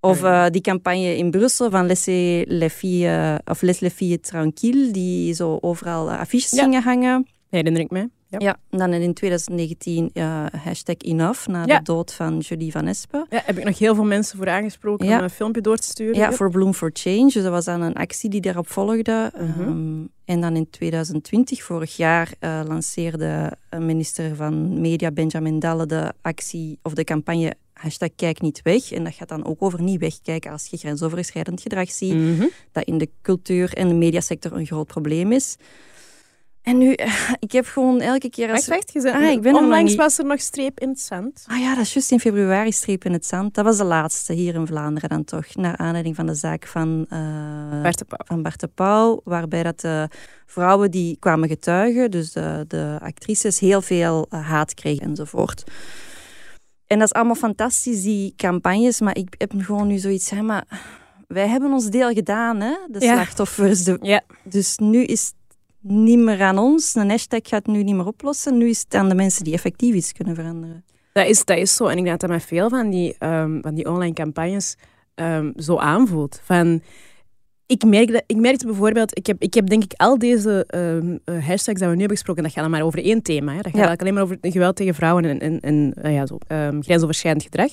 [0.00, 4.92] Of eh, die campagne in Brussel van Laissez les filles, of Les les filles tranquilles,
[4.92, 7.26] die zo overal eh, affiches gingen hangen.
[7.48, 8.08] Herinner ik mij.
[8.30, 8.38] Ja.
[8.38, 11.78] Ja, en dan in 2019 eh, hashtag enough, na Ja.
[11.78, 13.26] de dood van Julie Van Espen.
[13.30, 15.16] Ja, heb ik nog heel veel mensen voor aangesproken Ja.
[15.18, 16.14] om een filmpje door te sturen.
[16.16, 17.24] Ja, voor Bloom for Change.
[17.32, 19.32] Dus dat was dan een actie die daarop volgde.
[19.34, 19.60] Mhm.
[19.60, 25.86] Ehm, en dan in 2020, vorig jaar, eh, lanceerde een minister van Media, Benjamin Dalle,
[25.86, 28.92] de actie of de campagne hashtag Kijk niet weg.
[28.92, 32.14] En dat gaat dan ook over niet wegkijken als je grensoverschrijdend gedrag ziet.
[32.14, 32.46] Mhm.
[32.72, 35.56] Dat in de cultuur- en de mediasector een groot probleem is.
[36.70, 36.92] En nu,
[37.46, 38.50] ik heb gewoon elke keer...
[38.52, 38.66] Als...
[38.68, 41.44] Wacht, wacht, Ah, ik ben nog Onlangs was er nog streep in het zand.
[41.46, 43.54] Ah ja, dat is juist in februari streep in het zand.
[43.54, 45.54] Dat was de laatste hier in Vlaanderen dan toch.
[45.54, 48.18] Naar aanleiding van de zaak van, eh, Bart de Pauw.
[48.26, 49.20] van Bart de Pauw.
[49.24, 50.08] Waarbij dat de
[50.46, 55.64] vrouwen die kwamen getuigen, dus de, de actrices, heel veel eh, haat kregen enzovoort.
[56.86, 59.00] En dat is allemaal fantastisch, die campagnes.
[59.00, 60.64] Maar ik heb gewoon nu zoiets, hè, maar
[61.28, 63.12] wij hebben ons deel gedaan, hè, de Ja.
[63.14, 63.84] slachtoffers.
[63.84, 64.20] De, Ja.
[64.44, 65.34] dus nu is het
[65.80, 66.94] niet meer aan ons.
[66.94, 68.58] Een hashtag gaat het nu niet meer oplossen.
[68.58, 70.84] Nu is het aan de mensen die effectief iets kunnen veranderen.
[71.12, 71.84] Dat is, dat is zo.
[71.86, 74.76] En ik denk dat dat met veel van die, ehm, van die online campagnes
[75.14, 76.40] ehm, zo aanvoelt.
[76.44, 76.82] Van,
[77.66, 81.16] ik, merk dat, ik merkte bijvoorbeeld, ik heb, ik heb denk ik al deze ehm,
[81.24, 83.50] eh, hashtags dat we nu hebben gesproken, dat gaat dan maar over één thema.
[83.54, 83.56] Hè.
[83.60, 83.86] Dat gaat Ja.
[83.86, 86.38] eigenlijk alleen maar over geweld tegen vrouwen en, en, en eh, ja, zo,
[86.80, 87.70] grensoverschrijdend gedrag.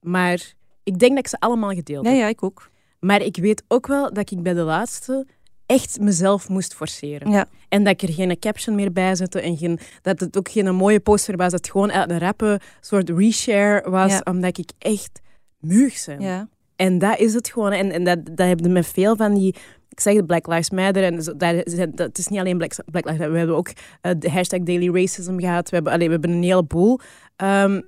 [0.00, 2.20] Maar ik denk dat ik ze allemaal gedeeld Ja, heb.
[2.20, 2.70] ja, ik ook.
[3.00, 5.26] Maar ik weet ook wel dat ik bij de laatste
[5.72, 7.30] echt mezelf moest forceren.
[7.30, 7.46] Ja.
[7.68, 9.40] En dat ik er geen caption meer bij zette.
[9.40, 11.50] En geen, dat het ook geen mooie poster was.
[11.50, 14.12] Dat het gewoon uit een rappe soort reshare was.
[14.12, 14.20] Ja.
[14.24, 15.20] Omdat ik echt
[15.58, 16.20] muug ben.
[16.20, 16.48] Ja.
[16.76, 17.72] En dat is het gewoon.
[17.72, 19.54] En, en dat, dat hebben met veel van die...
[19.88, 21.04] Ik zeg de Black Lives Matter.
[21.04, 23.32] En zo, daar zijn, dat, het is niet alleen Black, Black Lives Matter.
[23.32, 23.70] We hebben ook
[24.00, 25.68] eh, de hashtag Daily Racism gehad.
[25.68, 27.00] We hebben, allee, we hebben een heleboel
[27.36, 27.80] ehm,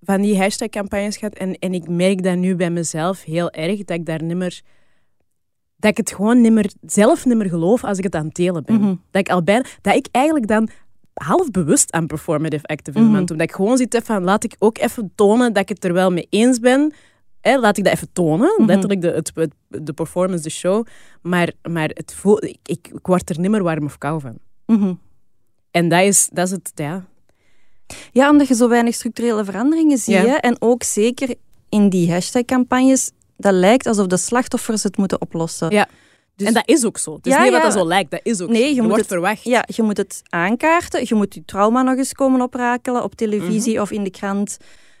[0.00, 1.34] van die hashtag-campagnes gehad.
[1.34, 3.84] En, en ik merk dat nu bij mezelf heel erg.
[3.84, 4.60] Dat ik daar nimmer...
[5.80, 8.80] Dat ik het gewoon nimmer, zelf nimmer geloof als ik het aan het delen ben.
[8.80, 8.94] Mhm.
[9.10, 9.64] Dat ik al bijna...
[9.80, 10.68] Dat ik eigenlijk dan
[11.14, 13.36] half bewust aan performative activism het doen.
[13.36, 16.10] Dat ik gewoon zit van, laat ik ook even tonen dat ik het er wel
[16.10, 16.92] mee eens ben.
[17.40, 18.54] Hè, laat ik dat even tonen.
[18.56, 18.66] Mhm.
[18.66, 19.54] Letterlijk de, het, het-
[19.84, 20.86] de performance, de show.
[21.22, 24.38] Maar, maar het voel, ik, ik, ik word er nimmer warm of kou van.
[24.66, 24.94] Mhm.
[25.70, 27.04] En dat is, dat is het, ja.
[28.12, 30.14] Ja, omdat je zo weinig structurele veranderingen ziet.
[30.14, 30.40] Ja.
[30.40, 31.34] En ook zeker
[31.68, 33.10] in die hashtag-campagnes,
[33.40, 35.70] dat lijkt alsof de slachtoffers het moeten oplossen.
[35.70, 35.88] Ja.
[36.36, 37.14] Dus- en dat is ook zo.
[37.14, 37.66] Het is Ja, niet wat ja.
[37.68, 39.42] dat zo lijkt, dat is ook Nee, je moet wordt het- verwacht.
[39.44, 41.00] Ja, je moet het aankaarten.
[41.08, 43.82] Je moet je trauma nog eens komen oprakelen op televisie Mhm.
[43.82, 44.56] of in de krant.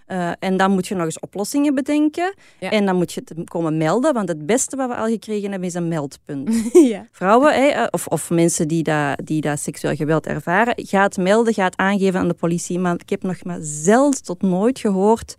[0.06, 2.34] Eh, en dan moet je nog eens oplossingen bedenken.
[2.60, 2.70] Ja.
[2.70, 4.14] En dan moet je het komen melden.
[4.14, 6.70] Want het beste wat we al gekregen hebben is een meldpunt.
[6.92, 7.06] ja.
[7.12, 11.16] Vrouwen hè, eh, of, of mensen die dat, die dat seksueel geweld ervaren, ga het
[11.16, 12.78] melden, ga het aangeven aan de politie.
[12.78, 15.34] Maar ik heb nog maar zelden tot nooit gehoord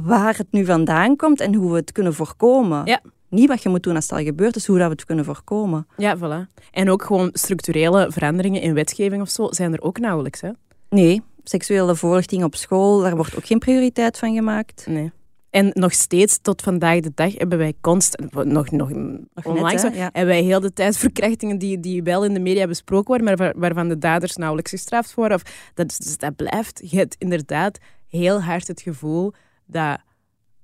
[0.00, 2.84] waar het nu vandaan komt en hoe we het kunnen voorkomen.
[2.84, 3.00] Ja.
[3.28, 5.24] Niet wat je moet doen als het al gebeurd is, hoe dat we het kunnen
[5.24, 5.86] voorkomen.
[5.96, 6.54] Ja, voilà.
[6.70, 10.40] En ook gewoon structurele veranderingen in wetgeving of zo zijn er ook nauwelijks.
[10.40, 10.50] Hè?
[10.88, 14.86] Nee, seksuele voorlichting op school, daar wordt ook geen prioriteit van gemaakt.
[14.86, 15.12] Nee.
[15.50, 18.90] En nog steeds, tot vandaag de dag, hebben wij constant, nog, nog,
[19.42, 19.88] onlangs, hè?
[19.88, 20.02] Ja.
[20.02, 23.36] hebben wij heel de tijd verkrachtingen die, die wel in de media besproken worden, maar
[23.36, 25.36] waar- waarvan de daders nauwelijks gestraft worden.
[25.36, 26.80] Of, dat, dus dat blijft.
[26.90, 27.78] Je hebt inderdaad
[28.08, 29.32] heel hard het gevoel
[29.72, 29.98] dat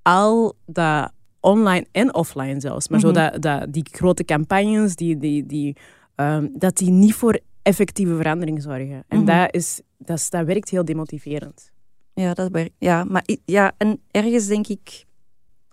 [0.03, 3.17] al dat online en offline zelfs, maar zo Mhm.
[3.31, 5.77] dat, dat die grote campagnes, die, die, die,
[6.15, 9.05] ehm, dat die niet voor effectieve verandering zorgen.
[9.09, 9.25] En Mhm.
[9.27, 11.71] dat, is, dat, is, dat werkt heel demotiverend.
[12.15, 12.75] Ja, dat werkt.
[12.79, 15.05] Ja, maar ja, en ergens denk ik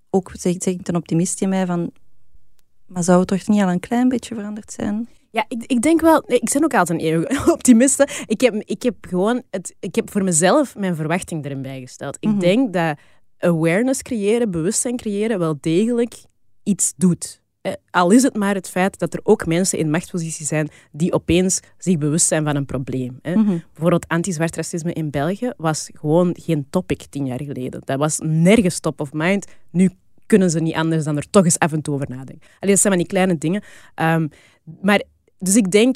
[0.10, 1.92] ook, zeg, zeg ik een optimist in mij, van,
[2.86, 5.08] maar zou het toch niet al een klein beetje veranderd zijn?
[5.32, 6.24] Ja, ik, ik denk wel...
[6.26, 8.08] Ik ben ook altijd een eeuwige optimiste.
[8.26, 9.42] Ik heb, ik heb gewoon...
[9.50, 12.18] Het, ik heb voor mezelf mijn verwachting erin bijgesteld.
[12.20, 12.40] Ik Mhm.
[12.40, 12.98] denk dat
[13.38, 16.16] awareness creëren, bewustzijn creëren, wel degelijk
[16.64, 17.44] iets doet.
[17.62, 21.14] Eh, Al is het maar het feit dat er ook mensen in machtspositie zijn die
[21.14, 23.20] opeens zich bewust zijn van een probleem.
[23.22, 23.36] Hè.
[23.36, 23.58] Mhm.
[23.74, 27.82] Bijvoorbeeld anti-zwart racisme in België was gewoon geen topic tien jaar geleden.
[27.84, 29.46] Dat was nergens top of mind.
[29.72, 29.90] Nu
[30.26, 32.48] kunnen ze niet anders dan er toch eens af en toe over nadenken.
[32.60, 33.64] Allee, dat zijn maar die kleine dingen.
[33.96, 34.28] Ehm,
[34.82, 35.02] maar,
[35.38, 35.96] dus ik denk,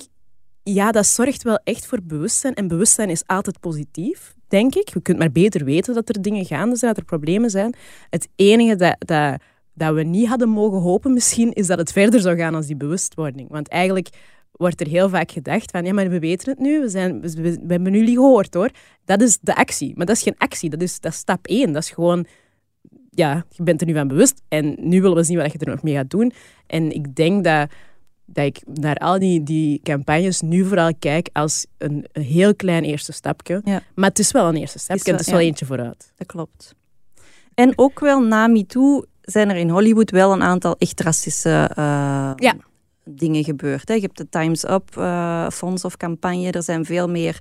[0.74, 2.53] ja, dat zorgt wel echt voor bewustzijn.
[2.53, 4.89] En bewustzijn is altijd positief, denk ik.
[4.89, 7.74] Je kunt maar beter weten dat er dingen gaande zijn, dat er problemen zijn.
[8.09, 9.41] Het enige dat, dat,
[9.74, 12.76] dat we niet hadden mogen hopen misschien, is dat het verder zou gaan als die
[12.76, 13.49] bewustwording.
[13.49, 14.09] Want eigenlijk
[14.51, 17.41] wordt er heel vaak gedacht van, ja, maar we weten het nu, we, zijn, we,
[17.41, 18.70] we hebben jullie gehoord hoor.
[19.05, 19.93] Dat is de actie.
[19.95, 21.74] Maar dat is geen actie, dat is, dat stap één.
[21.74, 22.26] Dat is gewoon,
[23.09, 25.67] ja, je bent er nu van bewust en nu willen we zien wat je er
[25.67, 26.32] nog mee gaat doen.
[26.67, 27.70] En ik denk dat,
[28.34, 32.84] dat ik naar al die, die campagnes nu vooral kijk als een, een heel klein
[32.84, 33.61] eerste stapje.
[33.63, 33.82] Ja.
[33.95, 35.47] Maar het is wel een eerste stapje Is wel- en het is wel ja.
[35.47, 36.11] eentje vooruit.
[36.15, 36.75] Dat klopt.
[37.53, 42.32] En ook wel na MeToo zijn er in Hollywood wel een aantal echt drastische eh,
[42.36, 42.55] Ja.
[43.05, 43.88] dingen gebeurd.
[43.88, 43.93] Hè.
[43.93, 46.51] Je hebt de Time's Up eh, fonds of campagne.
[46.51, 47.39] Er zijn veel meer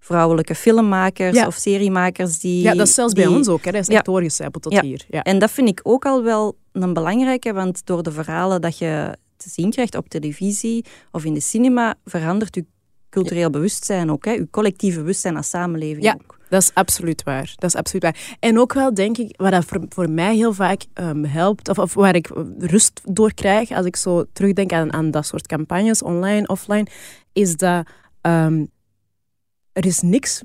[0.00, 1.46] vrouwelijke filmmakers Ja.
[1.46, 2.62] of seriemakers die...
[2.62, 3.64] Ja, dat is zelfs bij ons ook.
[3.64, 3.70] Hè.
[3.70, 3.94] Dat is Ja.
[3.94, 5.04] echt doorgecijpeld tot hier.
[5.08, 5.22] Ja.
[5.22, 9.16] En dat vind ik ook al wel een belangrijke, want door de verhalen dat je
[9.40, 12.64] te zien krijgt op televisie of in de cinema, verandert je
[13.10, 14.24] cultureel bewustzijn ook.
[14.24, 14.30] Hè.
[14.30, 16.12] Je collectief bewustzijn als samenleving Ja.
[16.14, 16.38] ook.
[16.48, 17.52] Dat is absoluut waar.
[17.56, 18.36] Dat is absoluut waar.
[18.40, 21.78] En ook wel, denk ik, wat dat voor, voor mij heel vaak ehm, helpt, of,
[21.78, 26.02] of waar ik rust door krijg als ik zo terugdenk aan, aan dat soort campagnes,
[26.02, 26.86] online, offline,
[27.32, 27.86] is dat
[28.20, 28.64] ehm,
[29.72, 30.42] er is niks...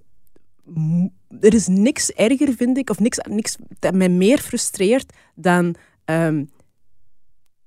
[1.39, 5.75] Er is niks erger, vind ik, of niks, niks dat mij meer frustreert dan
[6.05, 6.43] ehm,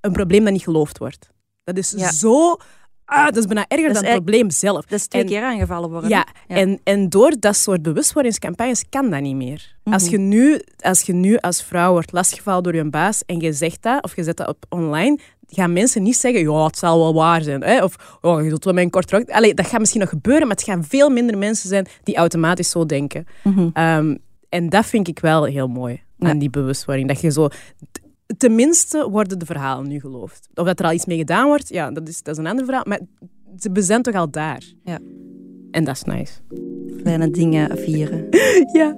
[0.09, 1.30] een probleem dat niet geloofd wordt.
[1.64, 2.12] Dat is Ja.
[2.12, 2.56] zo...
[3.04, 4.84] Ah, dat is bijna erger is dan het probleem zelf.
[4.84, 6.11] Dat is twee En- keer aangevallen worden.
[6.11, 6.56] Ja, Ja.
[6.56, 9.76] En, en door dat soort bewustwordingscampagnes kan dat niet meer.
[9.84, 10.12] als, Mhm.
[10.12, 13.82] je nu, als je nu als vrouw wordt lastiggevallen door je baas en je zegt
[13.82, 17.14] dat, of je zet dat op online, gaan mensen niet zeggen, ja, het zal wel
[17.14, 17.62] waar zijn.
[17.62, 17.82] Hè?
[17.84, 19.30] Of, oh, je zult wel mijn kort rok...
[19.30, 22.70] Allee, dat gaat misschien nog gebeuren, maar het gaan veel minder mensen zijn die automatisch
[22.70, 23.26] zo denken.
[23.44, 23.68] Mhm.
[23.72, 24.16] Ehm,
[24.48, 26.28] en dat vind ik wel heel mooi Ja.
[26.28, 27.09] aan die bewustwording.
[27.09, 27.48] Dat je zo...
[28.36, 30.48] Tenminste worden de verhalen nu geloofd.
[30.54, 32.64] Of dat er al iets mee gedaan wordt, ja, dat is, dat is een ander
[32.64, 32.84] verhaal.
[32.86, 33.00] Maar
[33.58, 34.62] ze- zijn toch al daar.
[34.84, 34.98] Ja.
[35.70, 36.32] En dat is nice.
[37.02, 38.26] Kleine dingen vieren.
[38.72, 38.96] Ja.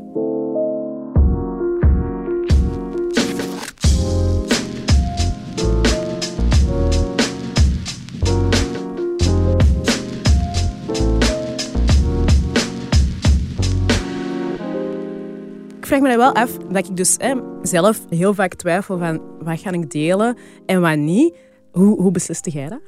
[15.90, 19.60] Vraag me dat wel af, dat ik dus hè, zelf heel vaak twijfel van wat
[19.60, 20.36] ga ik delen
[20.66, 21.36] en wat niet.
[21.72, 22.80] Hoe, hoe besliste jij dat?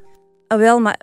[0.46, 1.00] Ah, wel, maar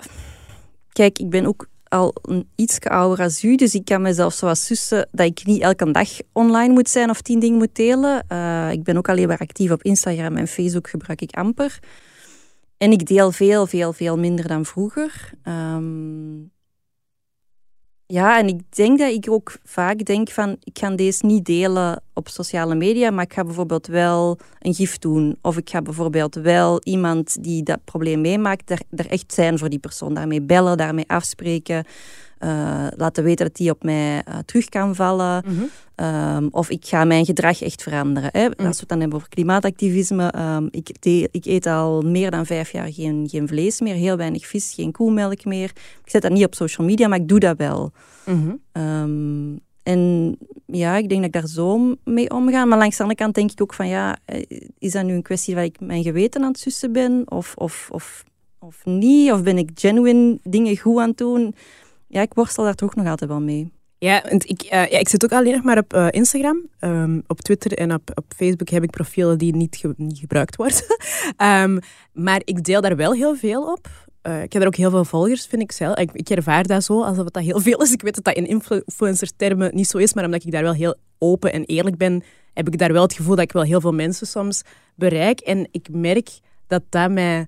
[0.91, 2.15] kijk, ik ben ook al
[2.55, 6.09] iets ouder als u, dus ik kan mezelf zoals sussen dat ik niet elke dag
[6.33, 8.23] online moet zijn of tien dingen moet delen.
[8.27, 11.79] Eh, ik ben ook alleen maar actief op Instagram en Facebook gebruik ik amper.
[12.77, 15.31] En ik deel veel, veel, veel minder dan vroeger.
[15.43, 16.37] Ehm,
[18.11, 22.01] ja, en ik denk dat ik ook vaak denk van, ik ga deze niet delen
[22.13, 25.37] op sociale media, maar ik ga bijvoorbeeld wel een gif doen.
[25.41, 29.69] Of ik ga bijvoorbeeld wel iemand die dat probleem meemaakt, er, er echt zijn voor
[29.69, 30.13] die persoon.
[30.13, 31.85] Daarmee bellen, daarmee afspreken.
[32.39, 35.43] Eh, laten weten dat die op mij eh, terug kan vallen.
[35.95, 38.29] Ehm, of ik ga mijn gedrag echt veranderen.
[38.31, 38.45] Hè.
[38.45, 40.31] Als we het dan hebben over klimaatactivisme.
[40.31, 40.89] ehm, ik,
[41.31, 43.95] ik eet al meer dan vijf jaar geen, geen vlees meer.
[43.95, 45.69] Heel weinig vis, geen koemelk meer.
[46.03, 47.91] Ik zet dat niet op social media, maar ik doe dat wel.
[48.25, 48.55] Mhm.
[48.71, 52.65] Ehm, en ja, ik denk dat ik daar zo mee omga.
[52.65, 54.43] Maar langs de andere kant denk ik ook van ja, eh,
[54.79, 57.23] is dat nu een kwestie dat ik mijn geweten aan het sussen ben?
[57.25, 58.23] Of, of, of,
[58.59, 59.31] of niet?
[59.31, 61.55] Of ben ik genuine dingen goed aan het doen?
[62.09, 63.71] Ja, ik worstel daar toch nog altijd wel mee.
[63.97, 66.67] Ja, want ik, eh, ja, ik zit ook alleen nog maar op eh, Instagram.
[66.79, 70.77] Ehm, op Twitter en op, op Facebook heb ik profielen die niet, niet gebruikt worden.
[71.37, 71.77] Ehm,
[72.13, 73.87] maar ik deel daar wel heel veel op.
[74.21, 75.97] Eh, ik heb er ook heel veel volgers, vind ik zelf.
[75.97, 77.91] Ik, ik ervaar dat zo, alsof het dat heel veel is.
[77.91, 80.95] Ik weet dat dat in influencer-termen niet zo is, maar omdat ik daar wel heel
[81.17, 83.93] open en eerlijk ben, heb ik daar wel het gevoel dat ik wel heel veel
[83.93, 84.61] mensen soms
[84.95, 85.39] bereik.
[85.39, 86.29] En ik merk
[86.67, 87.47] dat dat mij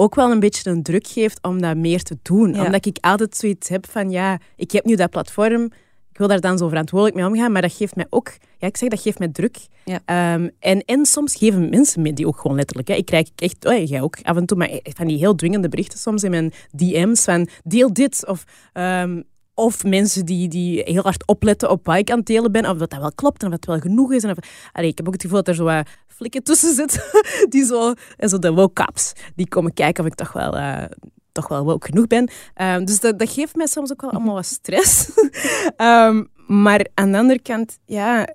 [0.00, 2.54] ook wel een beetje een druk geeft om dat meer te doen.
[2.54, 2.64] Ja.
[2.64, 5.64] Omdat ik altijd zoiets heb van, ja, ik heb nu dat platform,
[6.10, 8.76] ik wil daar dan zo verantwoordelijk mee omgaan, maar dat geeft mij ook, ja, ik
[8.76, 9.58] zeg, dat geeft mij druk.
[9.84, 10.00] Ja.
[10.04, 12.88] Ehm, en, en soms geven mensen me die ook gewoon letterlijk.
[12.88, 12.94] Hè.
[12.94, 15.98] Ik krijg echt, oh, jij ook af en toe, maar van die heel dwingende berichten
[15.98, 18.44] soms in mijn DM's van deel dit of...
[18.72, 19.20] ehm,
[19.54, 22.78] of mensen die, die heel hard opletten op wat ik aan het delen ben, of
[22.78, 24.22] dat dat wel klopt en of dat wel genoeg is.
[24.22, 24.36] En of,
[24.72, 25.88] Allee, ik heb ook het gevoel dat er zo wat
[26.18, 27.02] flikken tussen zitten,
[27.52, 30.84] die zo, en zo de woke caps, die komen kijken of ik toch wel, eh,
[31.32, 32.30] toch wel woke genoeg ben.
[32.54, 35.10] Ehm, dus dat, dat geeft mij soms ook wel allemaal wat stress.
[35.76, 38.28] Ehm, maar aan de andere kant, ja,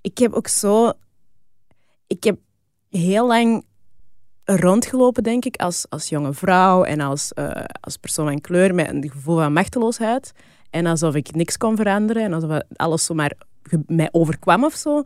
[0.00, 0.92] ik heb ook zo...
[2.06, 2.38] Ik heb
[2.88, 3.64] heel lang
[4.44, 8.88] rondgelopen, denk ik, als, als jonge vrouw en als, eh, als persoon van kleur met
[8.88, 10.32] een gevoel van machteloosheid.
[10.70, 13.32] En alsof ik niks kon veranderen en alsof alles zomaar
[13.86, 15.02] mij overkwam of zo.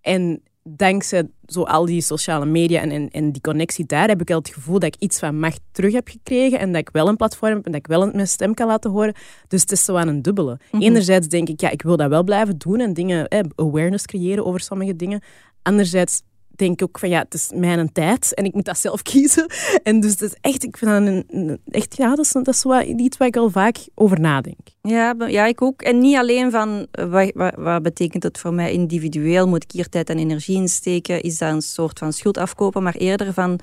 [0.00, 0.42] En
[0.76, 4.38] dankzij zo al die sociale media en, en, en die connectie daar, heb ik wel
[4.38, 7.16] het gevoel dat ik iets van macht terug heb gekregen en dat ik wel een
[7.16, 9.14] platform heb en dat ik wel mijn stem kan laten horen.
[9.48, 10.58] Dus het is zo aan een dubbele.
[10.70, 10.82] Mhm.
[10.82, 14.46] Enerzijds denk ik, ja, ik wil dat wel blijven doen en dingen, eh, awareness creëren
[14.46, 15.22] over sommige dingen.
[15.62, 16.22] Anderzijds
[16.58, 19.46] denk ook van, ja, het is mijn tijd en ik moet dat zelf kiezen.
[19.82, 22.48] En dus dat is echt, ik vind dat een, een- echt, ja, dat is, dat
[22.48, 24.58] is wel iets waar ik al vaak over nadenk.
[24.82, 25.82] Ja, ja, ik ook.
[25.82, 29.48] En niet alleen van wat, wat, wat betekent het voor mij individueel?
[29.48, 31.22] Moet ik hier tijd en energie in steken?
[31.22, 32.82] Is dat een soort van schuld afkopen?
[32.82, 33.58] Maar eerder van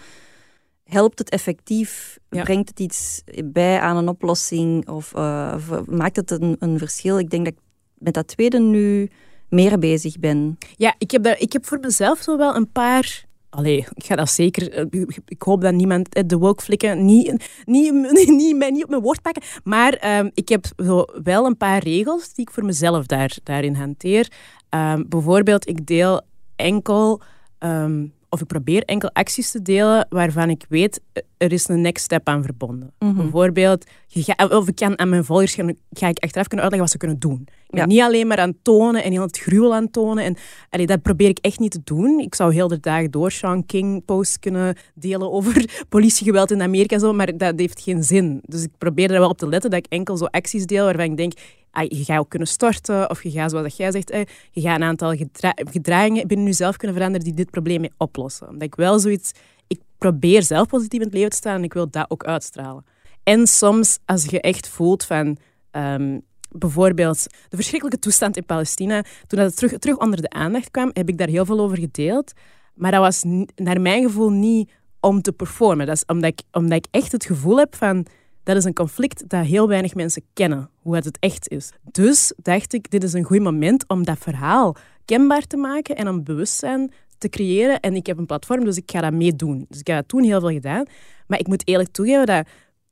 [0.84, 2.18] helpt het effectief?
[2.30, 2.44] Ja.
[2.44, 4.90] Brengt het iets bij aan een oplossing?
[4.90, 7.20] Of, eh, of maakt het een, een verschil?
[7.20, 7.60] Ik denk dat ik
[7.98, 9.10] met dat tweede nu
[9.56, 10.58] meer bezig ben.
[10.76, 13.24] Ja, ik heb, daar, ik heb voor mezelf zo wel een paar...
[13.50, 14.72] Allee, ik ga dat zeker...
[14.72, 17.92] eh, Ik hoop dat niemand eh, de woke flikken niet, niet,
[18.28, 19.44] niet, mij niet op mijn woord pakken.
[19.64, 23.76] Maar ehm, ik heb zo wel een paar regels die ik voor mezelf daar, daarin
[23.76, 24.32] hanteer.
[24.70, 26.22] Ehm, bijvoorbeeld, ik deel
[26.56, 27.22] enkel...
[27.58, 31.82] ehm, of ik probeer enkel acties te delen waarvan ik weet, eh, er is een
[31.82, 32.92] next step aan verbonden.
[33.00, 33.16] Mhm.
[33.16, 36.80] Bijvoorbeeld, je ga- of ik kan aan mijn volgers gaan, ga ik achteraf kunnen uitleggen
[36.80, 37.42] wat ze kunnen doen.
[37.42, 37.86] Ik ben Ja.
[37.86, 40.24] niet alleen maar aan tonen en heel het gruwel aan tonen.
[40.24, 40.36] En,
[40.70, 42.20] allee, dat probeer ik echt niet te doen.
[42.20, 47.00] Ik zou heel de dag door Sean King posts kunnen delen over politiegeweld in Amerika,
[47.00, 48.40] zo, maar dat heeft geen zin.
[48.46, 51.06] Dus ik probeer er wel op te letten dat ik enkel zo acties deel waarvan
[51.06, 51.34] ik denk,
[51.72, 54.22] ah, je gaat ook kunnen storten, of je gaat, zoals dat jij zegt, eh,
[54.52, 58.48] je gaat een aantal gedra- gedragingen binnen jezelf kunnen veranderen die dit probleem mee oplossen.
[58.50, 59.32] Omdat ik wel zoiets...
[59.68, 62.86] Ik probeer zelf positief in het leven te staan en ik wil dat ook uitstralen.
[63.24, 65.38] En soms, als je echt voelt van...
[65.72, 66.20] ehm,
[66.52, 71.10] bijvoorbeeld de verschrikkelijke toestand in Palestina, toen dat terug, terug onder de aandacht kwam, heb
[71.10, 72.34] ik daar heel veel over gedeeld.
[72.74, 73.24] Maar dat was
[73.56, 75.86] naar mijn gevoel niet om te performen.
[75.86, 78.06] Dat is omdat ik, omdat ik echt het gevoel heb van...
[78.44, 81.72] Dat is een conflict dat heel weinig mensen kennen, hoe het het echt is.
[81.92, 86.08] Dus dacht ik, dit is een goed moment om dat verhaal kenbaar te maken en
[86.08, 87.80] om bewustzijn te creëren.
[87.80, 89.66] En ik heb een platform, dus ik ga dat meedoen.
[89.70, 90.86] Dus ik heb dat toen heel veel gedaan.
[91.28, 92.48] Maar ik moet eerlijk toegeven dat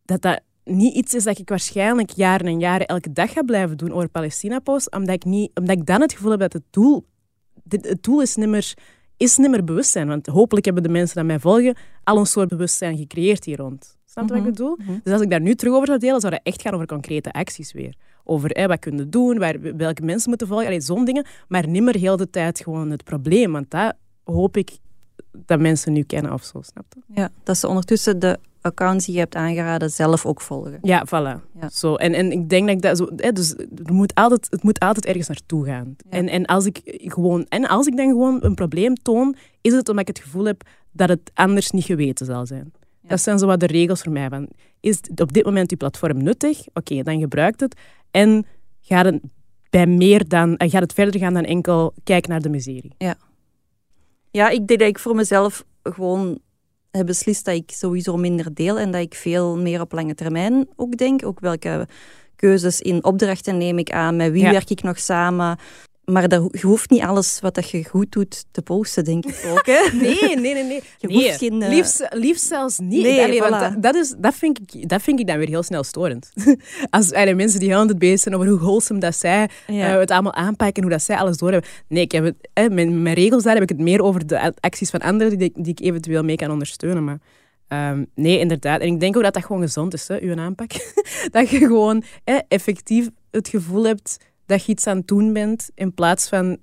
[0.05, 3.78] dat, dat niet iets is dat ik waarschijnlijk jaren en jaren elke dag ga blijven
[3.78, 7.05] doen over Palestina-posts, omdat ik, niet, omdat ik dan het gevoel heb dat het doel,
[7.69, 8.74] het doel is nimmer,
[9.17, 10.07] is nimmer bewustzijn.
[10.07, 13.97] Want hopelijk hebben de mensen die mij volgen al een soort bewustzijn gecreëerd hier rond.
[14.05, 14.78] Snap je wat ik bedoel?
[15.03, 17.32] Dus als ik daar nu terug over zou delen, zou dat echt gaan over concrete
[17.32, 17.95] acties weer.
[18.24, 21.26] Over hè, wat kunnen doen, waar, welke mensen moeten volgen, zo'n dingen.
[21.47, 23.51] Maar nimmer heel de tijd gewoon het probleem.
[23.51, 24.78] Want dat hoop ik
[25.32, 27.01] dat mensen nu kennen of zo, snap je?
[27.13, 30.78] Ja, dat ze ondertussen de accounts die je hebt aangeraden zelf ook volgen.
[30.82, 31.59] Ja, voilà.
[31.59, 31.69] Ja.
[31.69, 33.07] Zo, en, en ik denk dat ik dat zo...
[33.15, 35.95] Hè, dus er moet altijd, het moet altijd ergens naartoe gaan.
[35.97, 36.17] Ja.
[36.17, 39.89] En, en, als ik gewoon, en als ik dan gewoon een probleem toon, is het
[39.89, 42.74] omdat ik het gevoel heb dat het anders niet geweten zal zijn.
[43.01, 43.09] Ja.
[43.09, 44.30] Dat zijn zo wat de regels voor mij.
[44.30, 44.47] Van,
[44.80, 46.65] is op dit moment je platform nuttig?
[46.74, 47.76] Oké, dan gebruikt het.
[48.11, 48.45] En
[48.82, 49.21] gaat het,
[49.69, 52.93] bij meer dan, gaat het verder gaan dan enkel kijken naar de miserie.
[52.97, 53.15] Ja,
[54.34, 56.40] ik denk dat ik voor mezelf gewoon
[56.92, 60.68] heb beslist dat ik sowieso minder deel en dat ik veel meer op lange termijn
[60.76, 61.26] ook denk.
[61.26, 61.88] Ook welke
[62.36, 64.52] keuzes in opdrachten neem ik aan, met wie Ja.
[64.52, 65.58] werk ik nog samen.
[66.06, 69.45] Maar dat, je hoeft niet alles wat dat je goed doet te posten, denk ik
[69.51, 69.66] ook.
[69.66, 69.82] Hè?
[70.01, 70.64] Nee, nee, nee.
[70.64, 70.82] nee.
[70.97, 71.26] Je nee.
[71.28, 73.01] hoeft geen, eh, liefst, liefst zelfs niet.
[73.01, 75.64] Nee, Allee, want dat, dat, is, dat, vind ik, dat vind ik dan weer heel
[75.64, 76.32] snel storend.
[76.89, 79.93] Als allee, mensen die heel aan het bezig zijn over hoe wholesome dat zij Ja.
[79.93, 81.70] eh, het allemaal aanpakken en hoe dat zij alles doorhebben.
[81.88, 84.54] Nee, ik heb het, eh, mijn, mijn regels daar heb ik het meer over de
[84.60, 87.04] acties van anderen die, die ik eventueel mee kan ondersteunen.
[87.04, 87.20] Maar
[87.68, 88.82] ehm, nee, inderdaad.
[88.82, 90.72] En ik denk ook dat dat gewoon gezond is, hè, uw aanpak.
[91.32, 94.18] dat je gewoon eh, effectief het gevoel hebt
[94.54, 96.58] dat je iets aan het doen bent in plaats van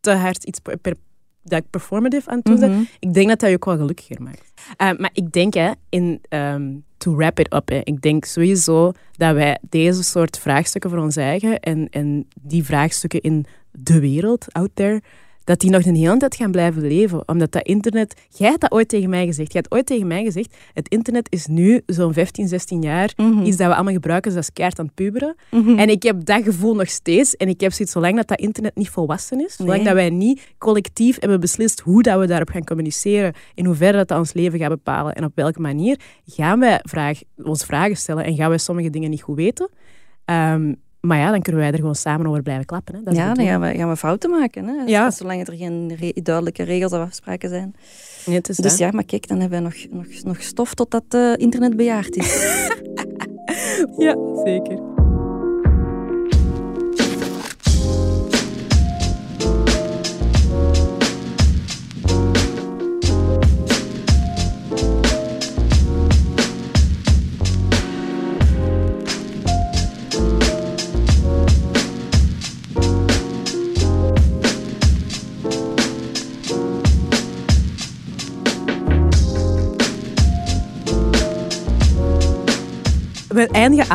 [0.00, 0.96] te hard iets per, per-
[1.42, 2.70] dat ik performative aan het doen ben.
[2.70, 2.80] Mhm.
[2.98, 4.52] Ik denk dat dat je ook wel gelukkiger maakt.
[4.76, 8.92] Eh, maar ik denk, hè, in, ehm, to wrap it up, hè, ik denk sowieso
[9.12, 14.52] dat wij deze soort vraagstukken voor ons eigen en, en die vraagstukken in de wereld,
[14.52, 15.02] out there,
[15.46, 17.28] dat die nog een hele tijd gaan blijven leven.
[17.28, 18.14] Omdat dat internet...
[18.36, 19.52] Jij hebt dat ooit tegen mij gezegd.
[19.52, 23.42] Jij hebt ooit tegen mij gezegd, het internet is nu zo'n 15, 16 jaar Mhm.
[23.44, 25.34] iets dat we allemaal gebruiken, dus dat is keihard aan het puberen.
[25.50, 25.78] Mhm.
[25.78, 27.36] En ik heb dat gevoel nog steeds.
[27.36, 29.84] En ik heb zoiets, zolang dat dat internet niet volwassen is, zolang Nee.
[29.84, 34.08] dat wij niet collectief hebben beslist hoe dat we daarop gaan communiceren, in hoeverre dat,
[34.08, 38.24] dat ons leven gaat bepalen en op welke manier, gaan wij vraag, ons vragen stellen
[38.24, 39.68] en gaan wij sommige dingen niet goed weten.
[40.24, 40.72] Ehm,
[41.06, 42.94] maar ja, dan kunnen wij er gewoon samen over blijven klappen.
[42.94, 43.02] Hè.
[43.02, 44.64] Dat is ja, dan gaan we, gaan we fouten maken.
[44.66, 44.82] Hè?
[44.86, 45.10] Ja.
[45.10, 47.74] Zolang er geen re- duidelijke regels of afspraken zijn.
[48.26, 48.78] Nee, het is Dus dat.
[48.78, 52.34] ja, maar kijk, dan hebben we nog, nog, nog stof totdat het internet bejaard is.
[54.06, 54.95] ja, zeker.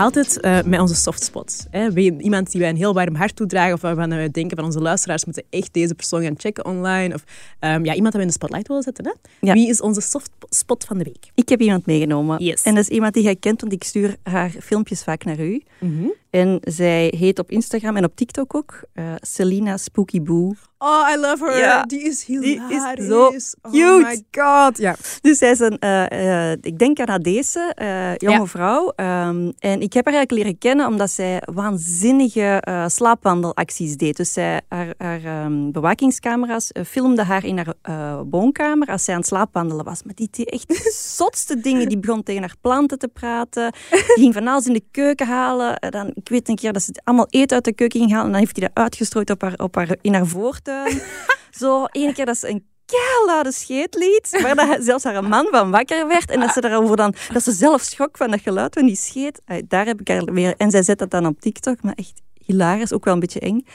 [0.01, 1.65] Altijd uh, met onze softspots.
[1.95, 5.25] Iemand die wij een heel warm hart toedragen of waarvan we denken van onze luisteraars
[5.25, 7.13] moeten echt deze persoon gaan checken online.
[7.13, 7.23] Of
[7.59, 9.05] um, ja, iemand dat we in de spotlight willen zetten.
[9.05, 9.11] Hè?
[9.39, 9.53] Ja.
[9.53, 11.31] Wie is onze softspot van de week?
[11.35, 12.43] Ik heb iemand meegenomen.
[12.43, 12.63] Yes.
[12.63, 15.61] En dat is iemand die jij kent, want ik stuur haar filmpjes vaak naar u.
[15.79, 16.13] Mm -hmm.
[16.29, 20.53] En zij heet op Instagram en op TikTok ook uh, Selina Spooky Boo.
[20.77, 21.57] Oh, I love her.
[21.57, 21.83] Ja.
[21.83, 23.07] Die is hilarisch.
[23.07, 24.05] Die is zo oh cute.
[24.05, 24.77] my god.
[24.77, 24.95] Ja.
[25.21, 27.73] Dus zij is een, uh, uh, ik denk Canadese
[28.17, 28.45] jonge ja.
[28.45, 28.93] vrouw.
[28.95, 34.17] Um, en ik heb haar eigenlijk leren kennen omdat zij waanzinnige slaapwandelacties deed.
[34.17, 37.75] Dus zij, haar, haar um, bewakingscamera's filmden haar in haar
[38.29, 40.03] woonkamer als zij aan het slaapwandelen was.
[40.03, 41.89] Maar die deed echt de zotste dingen.
[41.89, 43.73] Die begon tegen haar planten te praten.
[43.89, 45.89] Die ging van alles in de keuken halen.
[45.89, 48.25] Dan, ik weet een keer dat ze allemaal eten uit de keuken ging halen.
[48.25, 51.01] En dan heeft hij dat uitgestrooid op haar, op haar, in haar voortuin.
[51.51, 55.71] Zo, ene keer dat ze een keilade scheet liet, waar dat zelfs haar man van
[55.71, 56.31] wakker werd.
[56.31, 59.41] En dat ze daarover dan, dat ze zelf schrok van dat geluid van die scheet.
[59.67, 62.93] Daar heb ik haar weer, en zij zet dat dan op TikTok, maar echt hilarisch,
[62.93, 63.65] ook wel een beetje eng.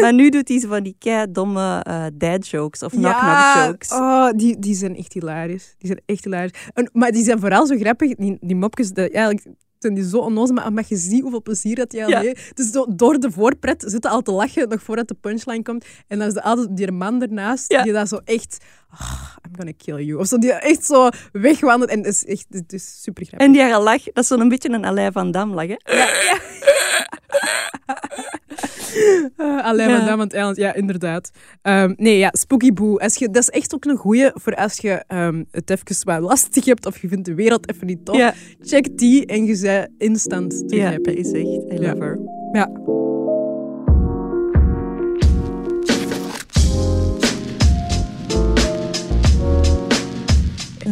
[0.00, 3.90] Maar nu doet hij ze van die kei domme uh, dad jokes of knock-knock jokes.
[3.90, 5.74] Oh, die, die zijn echt hilarisch.
[5.78, 6.52] Die zijn echt hilarisch.
[6.74, 9.46] En, maar die zijn vooral zo grappig, die, die mopjes, dat, eigenlijk
[9.82, 12.34] zijn die zo onnozel, maar, maar je ziet hoeveel plezier dat hij al ja.
[12.54, 15.84] Dus door de voorpret zitten al te lachen, nog voordat de punchline komt.
[16.08, 18.56] En dan is er altijd die man ernaast, die dat zo echt...
[18.92, 20.18] Oh, I'm gonna kill you.
[20.18, 21.90] Of zo, die echt zo wegwandelt.
[21.90, 23.46] En het is echt het is super grappig.
[23.46, 25.76] En die haar lach, dat is zo'n beetje een Alain van Dam lach, hè?
[25.96, 26.38] Ja, ja.
[29.36, 30.06] Uh, Alain ja.
[30.06, 31.30] Dam het eiland, ja, inderdaad.
[31.62, 32.98] Um, nee, ja, Spooky Boo.
[32.98, 36.20] Als je, dat is echt ook een goeie voor als je um, het even wat
[36.20, 38.16] lastig hebt of je vindt de wereld even niet tof.
[38.16, 38.34] Ja.
[38.60, 41.44] Check die en je bent instant terug ja, is echt.
[41.44, 42.18] I love her.
[42.52, 42.70] Ja.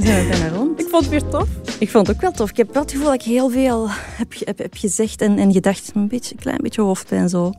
[0.02, 0.80] Zijn we bijna rond.
[0.80, 1.48] Ik vond het weer tof.
[1.78, 2.50] Ik vond het ook wel tof.
[2.50, 5.52] Ik heb wel het gevoel dat ik heel veel heb, heb, heb gezegd en, en
[5.52, 5.90] gedacht.
[5.94, 7.52] Een beetje, een klein beetje hoofdpijn zo.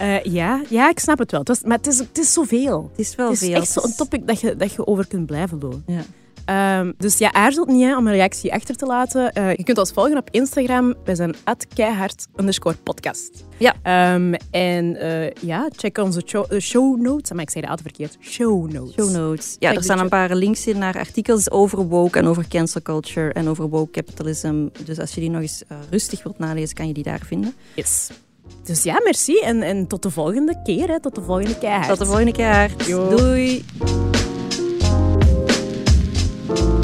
[0.00, 1.40] uh, ja, ja, ik snap het wel.
[1.40, 2.88] Het was, maar het is, het is zoveel.
[2.90, 3.56] Het is wel het is veel.
[3.56, 5.82] echt zo'n topic dat je, dat je over kunt blijven doen.
[5.86, 6.02] Ja.
[6.46, 9.32] Um, dus ja, aarzelt niet hè, om een reactie achter te laten.
[9.38, 10.94] Uh, je kunt ons volgen op Instagram.
[11.04, 11.34] Wij zijn
[11.74, 12.26] keihard
[12.82, 13.44] podcast.
[13.58, 14.14] Ja.
[14.14, 17.32] Um, en uh, ja, check onze show, uh, show notes.
[17.32, 18.16] Maar ik zei het altijd verkeerd.
[18.32, 18.94] Show notes.
[18.94, 19.56] Show notes.
[19.58, 22.82] Ja, check er staan een paar links in naar artikels over woke en over cancel
[22.82, 24.68] culture en over woke capitalism.
[24.84, 27.54] Dus als je die nog eens rustig wilt nalezen, kan je die daar vinden.
[27.74, 28.10] Yes.
[28.64, 29.38] Dus ja, merci.
[29.38, 30.88] En, en tot de volgende keer.
[30.88, 31.00] Hè.
[31.00, 31.86] Tot de volgende keer.
[31.86, 32.70] Tot de volgende keer.
[32.86, 33.64] Doei.
[36.48, 36.81] Thank you.